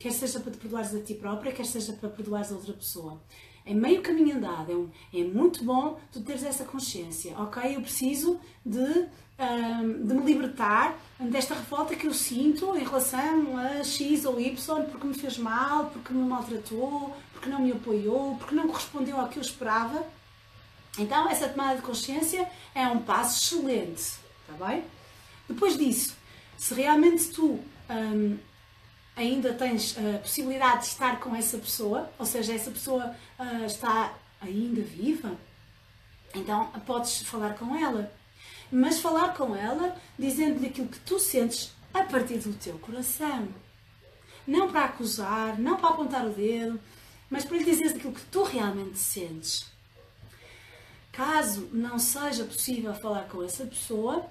Quer 0.00 0.10
seja 0.10 0.40
para 0.40 0.50
te 0.50 0.58
perdoares 0.58 0.92
a 0.92 1.00
ti 1.00 1.14
própria, 1.14 1.52
quer 1.52 1.64
seja 1.64 1.92
para 1.92 2.08
perdoares 2.08 2.50
a 2.50 2.56
outra 2.56 2.72
pessoa. 2.72 3.22
É 3.66 3.74
meio 3.74 4.00
caminho 4.00 4.36
andado, 4.36 4.70
é, 4.70 4.74
um, 4.76 4.88
é 5.12 5.24
muito 5.24 5.64
bom 5.64 5.98
tu 6.12 6.20
teres 6.20 6.44
essa 6.44 6.64
consciência, 6.64 7.34
ok? 7.36 7.76
Eu 7.76 7.82
preciso 7.82 8.40
de 8.64 9.08
de 9.38 10.14
me 10.14 10.22
libertar 10.24 10.96
desta 11.20 11.54
revolta 11.54 11.94
que 11.94 12.06
eu 12.06 12.14
sinto 12.14 12.74
em 12.74 12.84
relação 12.84 13.58
a 13.58 13.84
X 13.84 14.24
ou 14.24 14.40
Y 14.40 14.84
porque 14.84 15.06
me 15.06 15.14
fez 15.14 15.36
mal, 15.36 15.90
porque 15.90 16.12
me 16.12 16.26
maltratou, 16.26 17.14
porque 17.32 17.50
não 17.50 17.60
me 17.60 17.72
apoiou, 17.72 18.36
porque 18.36 18.54
não 18.54 18.66
correspondeu 18.66 19.20
ao 19.20 19.28
que 19.28 19.38
eu 19.38 19.42
esperava. 19.42 20.06
Então, 20.98 21.28
essa 21.28 21.48
tomada 21.48 21.76
de 21.76 21.82
consciência 21.82 22.48
é 22.74 22.86
um 22.88 23.00
passo 23.00 23.54
excelente, 23.54 24.00
está 24.00 24.66
bem? 24.66 24.82
Depois 25.46 25.76
disso, 25.76 26.16
se 26.56 26.72
realmente 26.72 27.28
tu 27.28 27.60
um, 27.90 28.38
ainda 29.16 29.52
tens 29.54 29.96
a 29.98 30.18
possibilidade 30.18 30.82
de 30.82 30.88
estar 30.88 31.18
com 31.18 31.34
essa 31.34 31.58
pessoa, 31.58 32.12
ou 32.18 32.26
seja, 32.26 32.52
essa 32.54 32.70
pessoa 32.70 33.16
uh, 33.38 33.64
está 33.64 34.14
ainda 34.40 34.82
viva, 34.82 35.36
então 36.34 36.66
podes 36.86 37.22
falar 37.22 37.54
com 37.54 37.74
ela 37.74 38.12
mas 38.70 39.00
falar 39.00 39.34
com 39.34 39.54
ela 39.54 39.96
dizendo-lhe 40.18 40.66
aquilo 40.66 40.88
que 40.88 40.98
tu 41.00 41.18
sentes 41.18 41.72
a 41.92 42.02
partir 42.02 42.38
do 42.38 42.52
teu 42.54 42.78
coração. 42.78 43.48
Não 44.46 44.70
para 44.70 44.84
acusar, 44.84 45.58
não 45.58 45.76
para 45.76 45.90
apontar 45.90 46.26
o 46.26 46.32
dedo, 46.32 46.80
mas 47.28 47.44
para 47.44 47.56
lhe 47.56 47.64
dizer 47.64 47.88
aquilo 47.88 48.12
que 48.12 48.24
tu 48.26 48.42
realmente 48.42 48.98
sentes. 48.98 49.66
Caso 51.10 51.68
não 51.72 51.98
seja 51.98 52.44
possível 52.44 52.94
falar 52.94 53.24
com 53.28 53.42
essa 53.42 53.64
pessoa, 53.64 54.26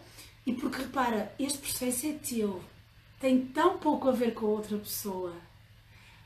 e 0.45 0.53
porque 0.53 0.83
repara, 0.83 1.33
este 1.39 1.57
processo 1.57 2.05
é 2.05 2.13
teu, 2.13 2.63
tem 3.25 3.43
tão 3.43 3.79
pouco 3.79 4.07
a 4.07 4.11
ver 4.11 4.35
com 4.35 4.45
outra 4.45 4.77
pessoa. 4.77 5.33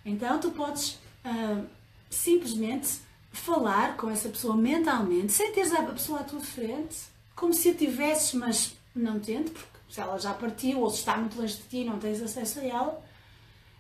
Então 0.06 0.38
tu 0.38 0.52
podes 0.52 1.00
uh, 1.24 1.66
simplesmente 2.10 3.00
falar 3.32 3.96
com 3.96 4.10
essa 4.10 4.28
pessoa 4.28 4.58
mentalmente, 4.58 5.32
sem 5.32 5.54
teres 5.54 5.72
a 5.72 5.82
pessoa 5.84 6.20
à 6.20 6.24
tua 6.26 6.42
frente 6.42 6.98
como 7.34 7.54
se 7.54 7.70
a 7.70 7.74
tivesses, 7.74 8.34
mas 8.34 8.76
não 8.94 9.18
tente, 9.18 9.52
porque 9.52 9.80
se 9.90 10.02
ela 10.02 10.18
já 10.18 10.34
partiu 10.34 10.82
ou 10.82 10.90
se 10.90 10.98
está 10.98 11.16
muito 11.16 11.40
longe 11.40 11.56
de 11.56 11.64
ti 11.64 11.78
e 11.78 11.86
não 11.86 12.00
tens 12.00 12.22
acesso 12.22 12.60
a 12.60 12.66
ela, 12.66 13.02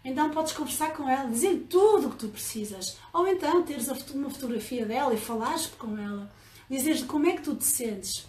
então 0.05 0.29
podes 0.29 0.53
conversar 0.53 0.93
com 0.93 1.09
ela, 1.09 1.29
dizer 1.29 1.67
tudo 1.69 2.07
o 2.07 2.11
que 2.11 2.19
tu 2.19 2.29
precisas. 2.29 2.97
Ou 3.11 3.27
então 3.27 3.63
teres 3.63 3.89
uma 4.13 4.29
fotografia 4.29 4.85
dela 4.85 5.13
e 5.13 5.17
falares 5.17 5.65
com 5.65 5.97
ela, 5.97 6.31
dizeres 6.69 7.03
como 7.03 7.27
é 7.27 7.33
que 7.33 7.41
tu 7.41 7.53
te 7.53 7.65
sentes. 7.65 8.25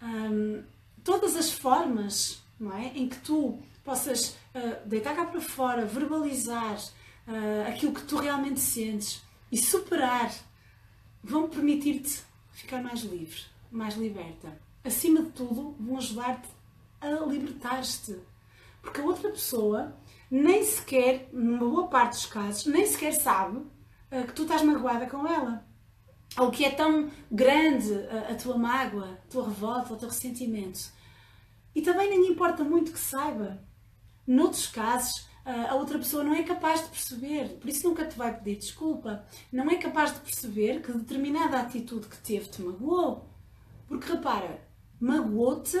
Um, 0.00 0.62
todas 1.02 1.34
as 1.34 1.50
formas 1.50 2.40
não 2.60 2.72
é, 2.72 2.92
em 2.94 3.08
que 3.08 3.18
tu 3.18 3.58
possas 3.84 4.30
uh, 4.54 4.86
deitar 4.86 5.14
cá 5.14 5.24
para 5.26 5.40
fora, 5.40 5.84
verbalizar 5.84 6.76
uh, 6.76 7.68
aquilo 7.68 7.92
que 7.92 8.02
tu 8.02 8.16
realmente 8.16 8.60
sentes 8.60 9.22
e 9.50 9.56
superar, 9.56 10.32
vão 11.22 11.48
permitir-te 11.48 12.22
ficar 12.52 12.82
mais 12.82 13.00
livre 13.00 13.52
mais 13.72 13.94
liberta. 13.94 14.60
Acima 14.84 15.22
de 15.22 15.30
tudo, 15.30 15.74
vão 15.80 15.96
ajudar-te 15.96 16.48
a 17.00 17.08
libertar-te. 17.24 18.18
Porque 18.82 19.00
a 19.00 19.04
outra 19.04 19.30
pessoa 19.30 19.96
nem 20.30 20.62
sequer, 20.62 21.28
numa 21.32 21.58
boa 21.58 21.88
parte 21.88 22.12
dos 22.12 22.26
casos, 22.26 22.66
nem 22.66 22.86
sequer 22.86 23.12
sabe 23.12 23.58
uh, 23.58 24.26
que 24.26 24.32
tu 24.32 24.42
estás 24.42 24.62
magoada 24.62 25.06
com 25.06 25.26
ela. 25.26 25.64
Ou 26.38 26.50
que 26.50 26.64
é 26.64 26.70
tão 26.70 27.10
grande 27.30 27.92
a, 28.08 28.32
a 28.32 28.34
tua 28.34 28.56
mágoa, 28.56 29.18
a 29.24 29.30
tua 29.30 29.44
revolta, 29.44 29.94
o 29.94 29.96
teu 29.96 30.08
ressentimento. 30.08 30.90
E 31.74 31.80
também 31.80 32.10
nem 32.10 32.30
importa 32.30 32.62
muito 32.62 32.92
que 32.92 32.98
saiba. 32.98 33.62
Noutros 34.26 34.66
casos, 34.66 35.26
a 35.44 35.74
outra 35.74 35.98
pessoa 35.98 36.22
não 36.22 36.34
é 36.34 36.42
capaz 36.42 36.82
de 36.82 36.88
perceber, 36.88 37.58
por 37.58 37.68
isso 37.68 37.88
nunca 37.88 38.06
te 38.06 38.16
vai 38.16 38.36
pedir 38.36 38.60
desculpa. 38.60 39.26
Não 39.50 39.70
é 39.70 39.76
capaz 39.76 40.14
de 40.14 40.20
perceber 40.20 40.80
que 40.80 40.92
determinada 40.92 41.58
atitude 41.58 42.06
que 42.06 42.16
teve 42.18 42.48
te 42.48 42.62
magoou. 42.62 43.28
Porque 43.88 44.12
repara, 44.12 44.66
magoou-te 45.00 45.78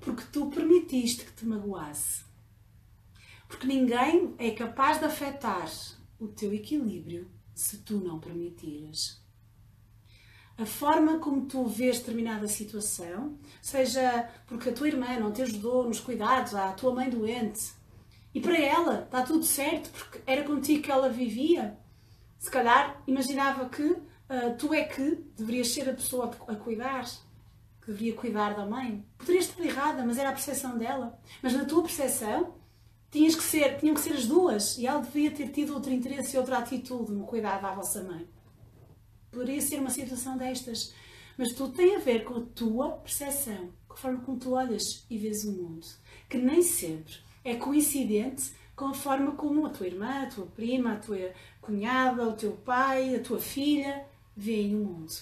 porque 0.00 0.24
tu 0.32 0.46
permitiste 0.46 1.24
que 1.24 1.32
te 1.32 1.46
magoasse. 1.46 2.24
Porque 3.48 3.66
ninguém 3.66 4.34
é 4.38 4.50
capaz 4.50 4.98
de 4.98 5.04
afetar 5.04 5.70
o 6.18 6.28
teu 6.28 6.52
equilíbrio 6.52 7.30
se 7.54 7.78
tu 7.78 7.98
não 8.00 8.18
permitires. 8.18 9.23
A 10.56 10.64
forma 10.64 11.18
como 11.18 11.46
tu 11.46 11.66
vês 11.66 11.98
determinada 11.98 12.46
situação, 12.46 13.36
seja 13.60 14.28
porque 14.46 14.68
a 14.68 14.72
tua 14.72 14.88
irmã 14.88 15.18
não 15.18 15.32
te 15.32 15.42
ajudou 15.42 15.84
nos 15.84 15.98
cuidados, 15.98 16.54
a 16.54 16.72
tua 16.72 16.94
mãe 16.94 17.10
doente, 17.10 17.72
e 18.34 18.40
para 18.40 18.58
ela 18.58 19.02
está 19.04 19.22
tudo 19.22 19.44
certo 19.44 19.90
porque 19.90 20.20
era 20.26 20.42
contigo 20.42 20.82
que 20.82 20.90
ela 20.90 21.08
vivia, 21.08 21.78
se 22.38 22.50
calhar 22.50 23.00
imaginava 23.06 23.68
que 23.68 23.82
uh, 23.84 24.56
tu 24.58 24.74
é 24.74 24.84
que 24.84 25.24
deverias 25.36 25.68
ser 25.68 25.88
a 25.88 25.94
pessoa 25.94 26.30
a 26.48 26.54
cuidar, 26.56 27.04
que 27.80 27.92
deveria 27.92 28.14
cuidar 28.14 28.54
da 28.54 28.66
mãe. 28.66 29.04
Poderias 29.16 29.46
estar 29.46 29.64
errada, 29.64 30.04
mas 30.04 30.18
era 30.18 30.30
a 30.30 30.32
percepção 30.32 30.76
dela. 30.76 31.18
Mas 31.42 31.52
na 31.52 31.64
tua 31.64 31.82
percepção, 31.82 32.54
tinhas 33.10 33.34
que 33.34 33.42
ser, 33.42 33.78
tinham 33.78 33.94
que 33.94 34.00
ser 34.00 34.14
as 34.14 34.26
duas. 34.26 34.76
E 34.78 34.86
ela 34.86 35.00
devia 35.00 35.30
ter 35.30 35.48
tido 35.48 35.74
outro 35.74 35.92
interesse 35.92 36.34
e 36.34 36.38
outra 36.38 36.58
atitude 36.58 37.12
no 37.12 37.24
cuidar 37.24 37.62
da 37.62 37.72
vossa 37.72 38.02
mãe. 38.02 38.26
Poderia 39.34 39.60
ser 39.60 39.80
uma 39.80 39.90
situação 39.90 40.36
destas. 40.36 40.94
Mas 41.36 41.52
tudo 41.52 41.74
tem 41.74 41.96
a 41.96 41.98
ver 41.98 42.24
com 42.24 42.36
a 42.36 42.42
tua 42.54 42.92
percepção, 42.92 43.70
com 43.88 43.94
a 43.94 43.96
forma 43.96 44.20
como 44.20 44.38
tu 44.38 44.52
olhas 44.52 45.04
e 45.10 45.18
vês 45.18 45.44
o 45.44 45.52
mundo. 45.52 45.86
Que 46.28 46.38
nem 46.38 46.62
sempre 46.62 47.14
é 47.44 47.56
coincidente 47.56 48.52
com 48.76 48.86
a 48.86 48.94
forma 48.94 49.32
como 49.32 49.66
a 49.66 49.70
tua 49.70 49.86
irmã, 49.86 50.22
a 50.22 50.26
tua 50.26 50.46
prima, 50.46 50.92
a 50.92 50.96
tua 50.96 51.32
cunhada, 51.60 52.28
o 52.28 52.32
teu 52.32 52.52
pai, 52.52 53.16
a 53.16 53.20
tua 53.20 53.38
filha 53.38 54.06
veem 54.36 54.76
o 54.76 54.78
mundo. 54.78 55.12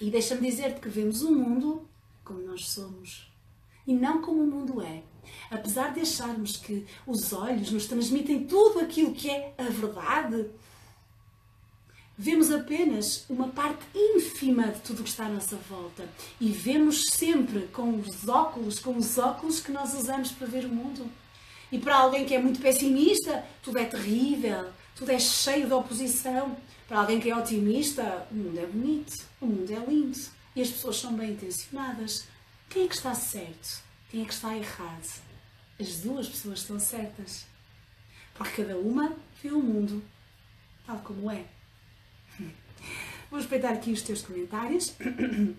E 0.00 0.10
deixa-me 0.10 0.48
dizer-te 0.48 0.80
que 0.80 0.88
vemos 0.88 1.22
o 1.22 1.32
mundo 1.32 1.88
como 2.24 2.40
nós 2.40 2.68
somos 2.68 3.30
e 3.86 3.94
não 3.94 4.20
como 4.20 4.42
o 4.42 4.46
mundo 4.46 4.82
é. 4.82 5.02
Apesar 5.50 5.92
de 5.92 6.00
acharmos 6.00 6.58
que 6.58 6.86
os 7.06 7.32
olhos 7.32 7.70
nos 7.70 7.86
transmitem 7.86 8.46
tudo 8.46 8.80
aquilo 8.80 9.12
que 9.12 9.30
é 9.30 9.54
a 9.56 9.64
verdade, 9.64 10.50
vemos 12.18 12.50
apenas 12.50 13.24
uma 13.30 13.48
parte 13.48 13.86
ínfima 13.94 14.72
de 14.72 14.80
tudo 14.80 15.00
o 15.00 15.04
que 15.04 15.10
está 15.10 15.26
à 15.26 15.28
nossa 15.28 15.54
volta 15.54 16.08
e 16.40 16.50
vemos 16.50 17.04
sempre 17.12 17.68
com 17.68 18.00
os 18.00 18.28
óculos, 18.28 18.80
com 18.80 18.96
os 18.96 19.16
óculos 19.16 19.60
que 19.60 19.70
nós 19.70 19.94
usamos 19.94 20.32
para 20.32 20.48
ver 20.48 20.64
o 20.64 20.68
mundo. 20.68 21.08
E 21.70 21.78
para 21.78 21.96
alguém 21.96 22.24
que 22.26 22.34
é 22.34 22.42
muito 22.42 22.60
pessimista, 22.60 23.44
tudo 23.62 23.78
é 23.78 23.84
terrível, 23.84 24.70
tudo 24.96 25.12
é 25.12 25.18
cheio 25.18 25.68
de 25.68 25.72
oposição. 25.72 26.56
Para 26.88 27.00
alguém 27.00 27.20
que 27.20 27.30
é 27.30 27.36
otimista, 27.36 28.26
o 28.32 28.34
mundo 28.34 28.58
é 28.58 28.66
bonito, 28.66 29.12
o 29.40 29.46
mundo 29.46 29.70
é 29.70 29.78
lindo 29.88 30.18
e 30.56 30.62
as 30.62 30.70
pessoas 30.70 30.96
são 30.96 31.12
bem 31.14 31.32
intencionadas. 31.32 32.26
Quem 32.68 32.84
é 32.84 32.88
que 32.88 32.96
está 32.96 33.14
certo? 33.14 33.82
Quem 34.10 34.22
é 34.22 34.24
que 34.24 34.32
está 34.32 34.56
errado? 34.56 35.22
As 35.78 36.00
duas 36.00 36.26
pessoas 36.28 36.60
estão 36.60 36.80
certas. 36.80 37.46
Porque 38.34 38.62
cada 38.62 38.76
uma 38.76 39.14
vê 39.40 39.50
o 39.50 39.60
mundo 39.60 40.02
tal 40.86 40.98
como 40.98 41.30
é. 41.30 41.44
Vou 43.30 43.38
respeitar 43.38 43.70
aqui 43.70 43.92
os 43.92 44.02
teus 44.02 44.22
comentários. 44.22 44.94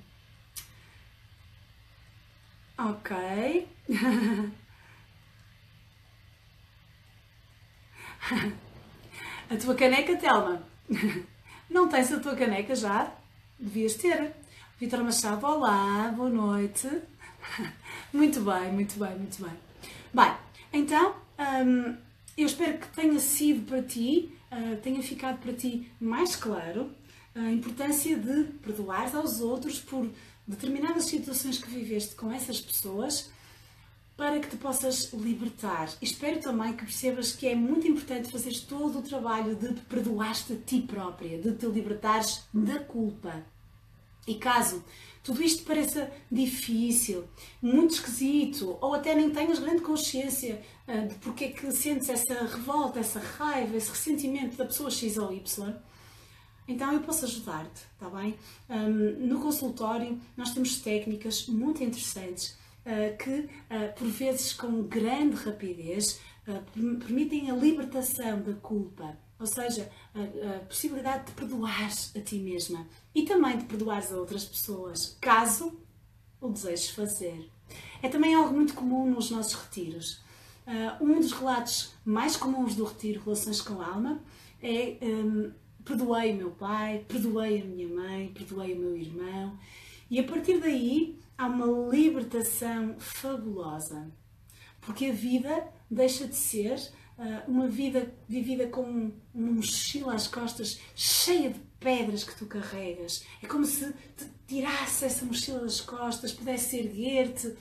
ok. 2.77 3.67
A 9.49 9.57
tua 9.57 9.73
caneca, 9.75 10.15
Telma? 10.15 10.61
Não 11.69 11.87
tens 11.87 12.11
a 12.11 12.19
tua 12.19 12.35
caneca 12.35 12.75
já? 12.75 13.11
Devias 13.59 13.95
ter. 13.95 14.35
Vitor 14.79 15.03
Machado, 15.03 15.45
olá, 15.45 16.13
boa 16.15 16.29
noite. 16.29 16.87
Muito 18.13 18.41
bem, 18.41 18.71
muito 18.71 18.99
bem, 18.99 19.15
muito 19.17 19.43
bem. 19.43 19.53
Bem, 20.13 20.35
então, 20.73 21.15
hum, 21.39 21.95
eu 22.37 22.45
espero 22.45 22.77
que 22.77 22.87
tenha 22.89 23.19
sido 23.19 23.65
para 23.65 23.81
ti, 23.83 24.35
uh, 24.51 24.77
tenha 24.77 25.01
ficado 25.03 25.39
para 25.39 25.53
ti 25.53 25.91
mais 25.99 26.35
claro 26.35 26.91
a 27.35 27.51
importância 27.51 28.17
de 28.17 28.43
perdoar 28.59 29.15
aos 29.15 29.39
outros 29.39 29.79
por 29.79 30.09
determinadas 30.47 31.05
situações 31.05 31.57
que 31.57 31.69
viveste 31.69 32.15
com 32.15 32.31
essas 32.31 32.59
pessoas 32.59 33.29
para 34.17 34.39
que 34.39 34.49
te 34.49 34.57
possas 34.57 35.13
libertar. 35.13 35.89
Espero 36.01 36.41
também 36.41 36.73
que 36.73 36.83
percebas 36.83 37.31
que 37.31 37.47
é 37.47 37.55
muito 37.55 37.87
importante 37.87 38.31
fazeres 38.31 38.59
todo 38.59 38.99
o 38.99 39.01
trabalho 39.01 39.55
de 39.55 39.73
perdoar-te 39.81 40.53
a 40.53 40.55
ti 40.57 40.81
própria, 40.81 41.37
de 41.37 41.53
te 41.53 41.65
libertares 41.67 42.43
da 42.53 42.79
culpa. 42.79 43.45
E 44.27 44.35
caso 44.35 44.83
tudo 45.23 45.43
isto 45.43 45.63
pareça 45.63 46.11
difícil, 46.31 47.25
muito 47.61 47.93
esquisito, 47.93 48.77
ou 48.81 48.93
até 48.93 49.13
nem 49.13 49.29
tenhas 49.29 49.59
grande 49.59 49.81
consciência 49.81 50.61
uh, 50.87 51.07
de 51.07 51.15
porque 51.15 51.45
é 51.45 51.47
que 51.49 51.71
sentes 51.71 52.09
essa 52.09 52.45
revolta, 52.45 52.99
essa 52.99 53.19
raiva, 53.19 53.75
esse 53.75 53.91
ressentimento 53.91 54.57
da 54.57 54.65
pessoa 54.65 54.89
X 54.89 55.17
ou 55.17 55.31
Y, 55.31 55.75
então 56.69 56.93
eu 56.93 57.01
posso 57.01 57.25
ajudar-te, 57.25 57.81
está 57.93 58.09
bem? 58.09 58.35
Um, 58.69 59.27
no 59.27 59.41
consultório 59.41 60.19
nós 60.37 60.53
temos 60.53 60.79
técnicas 60.79 61.47
muito 61.47 61.83
interessantes 61.83 62.57
uh, 62.85 63.17
que, 63.17 63.31
uh, 63.41 63.93
por 63.97 64.07
vezes 64.07 64.53
com 64.53 64.83
grande 64.83 65.35
rapidez, 65.35 66.19
permitem 66.73 67.51
a 67.51 67.55
libertação 67.55 68.41
da 68.41 68.53
culpa 68.53 69.15
ou 69.39 69.45
seja, 69.45 69.89
a, 70.13 70.57
a 70.57 70.59
possibilidade 70.65 71.27
de 71.27 71.31
perdoar 71.31 71.89
a 72.15 72.19
ti 72.19 72.39
mesma 72.39 72.85
e 73.15 73.23
também 73.23 73.57
de 73.57 73.63
perdoar 73.63 74.03
a 74.11 74.15
outras 74.17 74.43
pessoas, 74.43 75.17
caso 75.21 75.79
o 76.41 76.49
desejes 76.49 76.89
fazer. 76.89 77.49
É 78.01 78.09
também 78.09 78.35
algo 78.35 78.53
muito 78.53 78.73
comum 78.73 79.09
nos 79.09 79.31
nossos 79.31 79.53
retiros. 79.53 80.21
Uh, 80.67 81.03
um 81.03 81.19
dos 81.19 81.31
relatos 81.31 81.93
mais 82.05 82.35
comuns 82.35 82.75
do 82.75 82.83
retiro 82.83 83.23
Relações 83.23 83.61
com 83.61 83.81
a 83.81 83.87
Alma 83.87 84.21
é 84.61 84.97
um, 85.01 85.51
perdoei 85.83 86.33
meu 86.33 86.51
pai, 86.51 87.05
perdoei 87.07 87.61
a 87.61 87.65
minha 87.65 87.87
mãe, 87.87 88.31
perdoei 88.33 88.73
o 88.73 88.79
meu 88.79 88.97
irmão 88.97 89.57
e 90.09 90.19
a 90.19 90.23
partir 90.23 90.59
daí 90.59 91.19
há 91.37 91.47
uma 91.47 91.89
libertação 91.89 92.95
fabulosa 92.99 94.11
porque 94.81 95.07
a 95.07 95.13
vida 95.13 95.67
deixa 95.89 96.27
de 96.27 96.35
ser 96.35 96.79
ah, 97.17 97.43
uma 97.47 97.67
vida 97.67 98.13
vivida 98.27 98.67
com 98.67 99.11
uma 99.33 99.51
mochila 99.51 100.13
às 100.13 100.27
costas 100.27 100.79
cheia 100.95 101.49
de 101.49 101.59
pedras 101.79 102.23
que 102.23 102.35
tu 102.35 102.45
carregas. 102.45 103.23
É 103.41 103.47
como 103.47 103.65
se 103.65 103.91
te 104.17 104.25
tirasse 104.47 105.05
essa 105.05 105.25
mochila 105.25 105.59
das 105.59 105.81
costas, 105.81 106.31
pudesse 106.31 106.77
erguer-te 106.77 107.55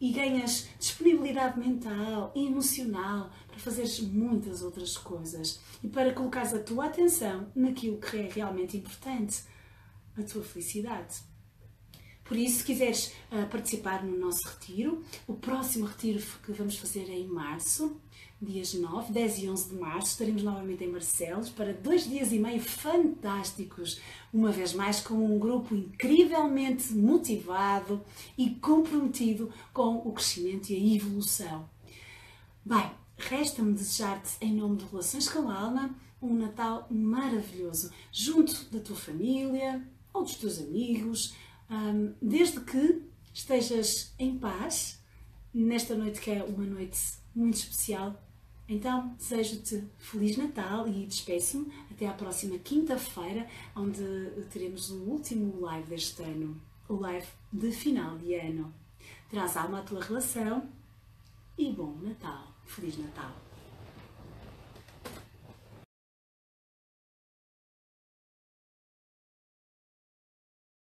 e 0.00 0.12
ganhas 0.12 0.68
disponibilidade 0.78 1.58
mental 1.58 2.32
emocional 2.36 3.30
para 3.58 3.64
fazeres 3.64 3.98
muitas 4.00 4.62
outras 4.62 4.96
coisas 4.96 5.58
e 5.82 5.88
para 5.88 6.14
colocares 6.14 6.54
a 6.54 6.60
tua 6.60 6.86
atenção 6.86 7.48
naquilo 7.54 7.98
que 7.98 8.16
é 8.16 8.28
realmente 8.28 8.76
importante, 8.76 9.42
a 10.16 10.22
tua 10.22 10.44
felicidade. 10.44 11.16
Por 12.24 12.36
isso, 12.36 12.58
se 12.58 12.64
quiseres 12.64 13.14
uh, 13.32 13.48
participar 13.50 14.04
no 14.04 14.16
nosso 14.16 14.46
retiro, 14.46 15.02
o 15.26 15.34
próximo 15.34 15.86
retiro 15.86 16.22
que 16.44 16.52
vamos 16.52 16.76
fazer 16.76 17.08
é 17.08 17.14
em 17.14 17.26
março, 17.26 17.98
dias 18.40 18.74
9, 18.74 19.12
10 19.12 19.38
e 19.38 19.48
11 19.48 19.68
de 19.70 19.74
março, 19.74 20.10
estaremos 20.12 20.42
novamente 20.42 20.84
em 20.84 20.92
Barcelos 20.92 21.48
para 21.48 21.72
dois 21.72 22.08
dias 22.08 22.30
e 22.30 22.38
meio 22.38 22.60
fantásticos, 22.60 24.00
uma 24.32 24.52
vez 24.52 24.74
mais 24.74 25.00
com 25.00 25.14
um 25.14 25.38
grupo 25.38 25.74
incrivelmente 25.74 26.92
motivado 26.92 28.04
e 28.36 28.50
comprometido 28.50 29.50
com 29.72 29.96
o 29.96 30.12
crescimento 30.12 30.70
e 30.70 30.76
a 30.76 30.96
evolução. 30.96 31.68
Bem, 32.64 32.90
resta-me 33.18 33.74
desejar-te, 33.74 34.36
em 34.40 34.54
nome 34.54 34.76
de 34.76 34.84
Relações 34.86 35.28
com 35.28 35.48
a 35.50 35.54
Alma, 35.54 35.94
um 36.22 36.34
Natal 36.34 36.86
maravilhoso, 36.90 37.90
junto 38.10 38.64
da 38.70 38.80
tua 38.80 38.96
família 38.96 39.86
ou 40.12 40.22
dos 40.22 40.36
teus 40.36 40.58
amigos, 40.58 41.34
desde 42.20 42.60
que 42.60 43.02
estejas 43.34 44.12
em 44.18 44.38
paz 44.38 44.98
nesta 45.52 45.94
noite 45.94 46.20
que 46.20 46.30
é 46.30 46.42
uma 46.42 46.64
noite 46.64 46.98
muito 47.34 47.56
especial 47.56 48.20
então, 48.68 49.14
desejo-te 49.16 49.82
Feliz 49.96 50.36
Natal 50.36 50.86
e 50.86 51.06
despeço-me 51.06 51.72
até 51.90 52.06
à 52.06 52.12
próxima 52.12 52.58
quinta-feira, 52.58 53.48
onde 53.74 54.04
teremos 54.50 54.90
o 54.90 55.04
último 55.04 55.58
live 55.60 55.88
deste 55.88 56.22
ano, 56.22 56.60
o 56.86 56.96
live 56.96 57.26
de 57.50 57.72
final 57.72 58.18
de 58.18 58.34
ano. 58.34 58.72
Traz 59.30 59.56
alma 59.56 59.78
à 59.78 59.82
tua 59.82 60.04
relação 60.04 60.68
e 61.56 61.72
bom 61.72 61.96
Natal. 62.02 62.47
Feliz 62.68 62.98
Natal. 62.98 63.47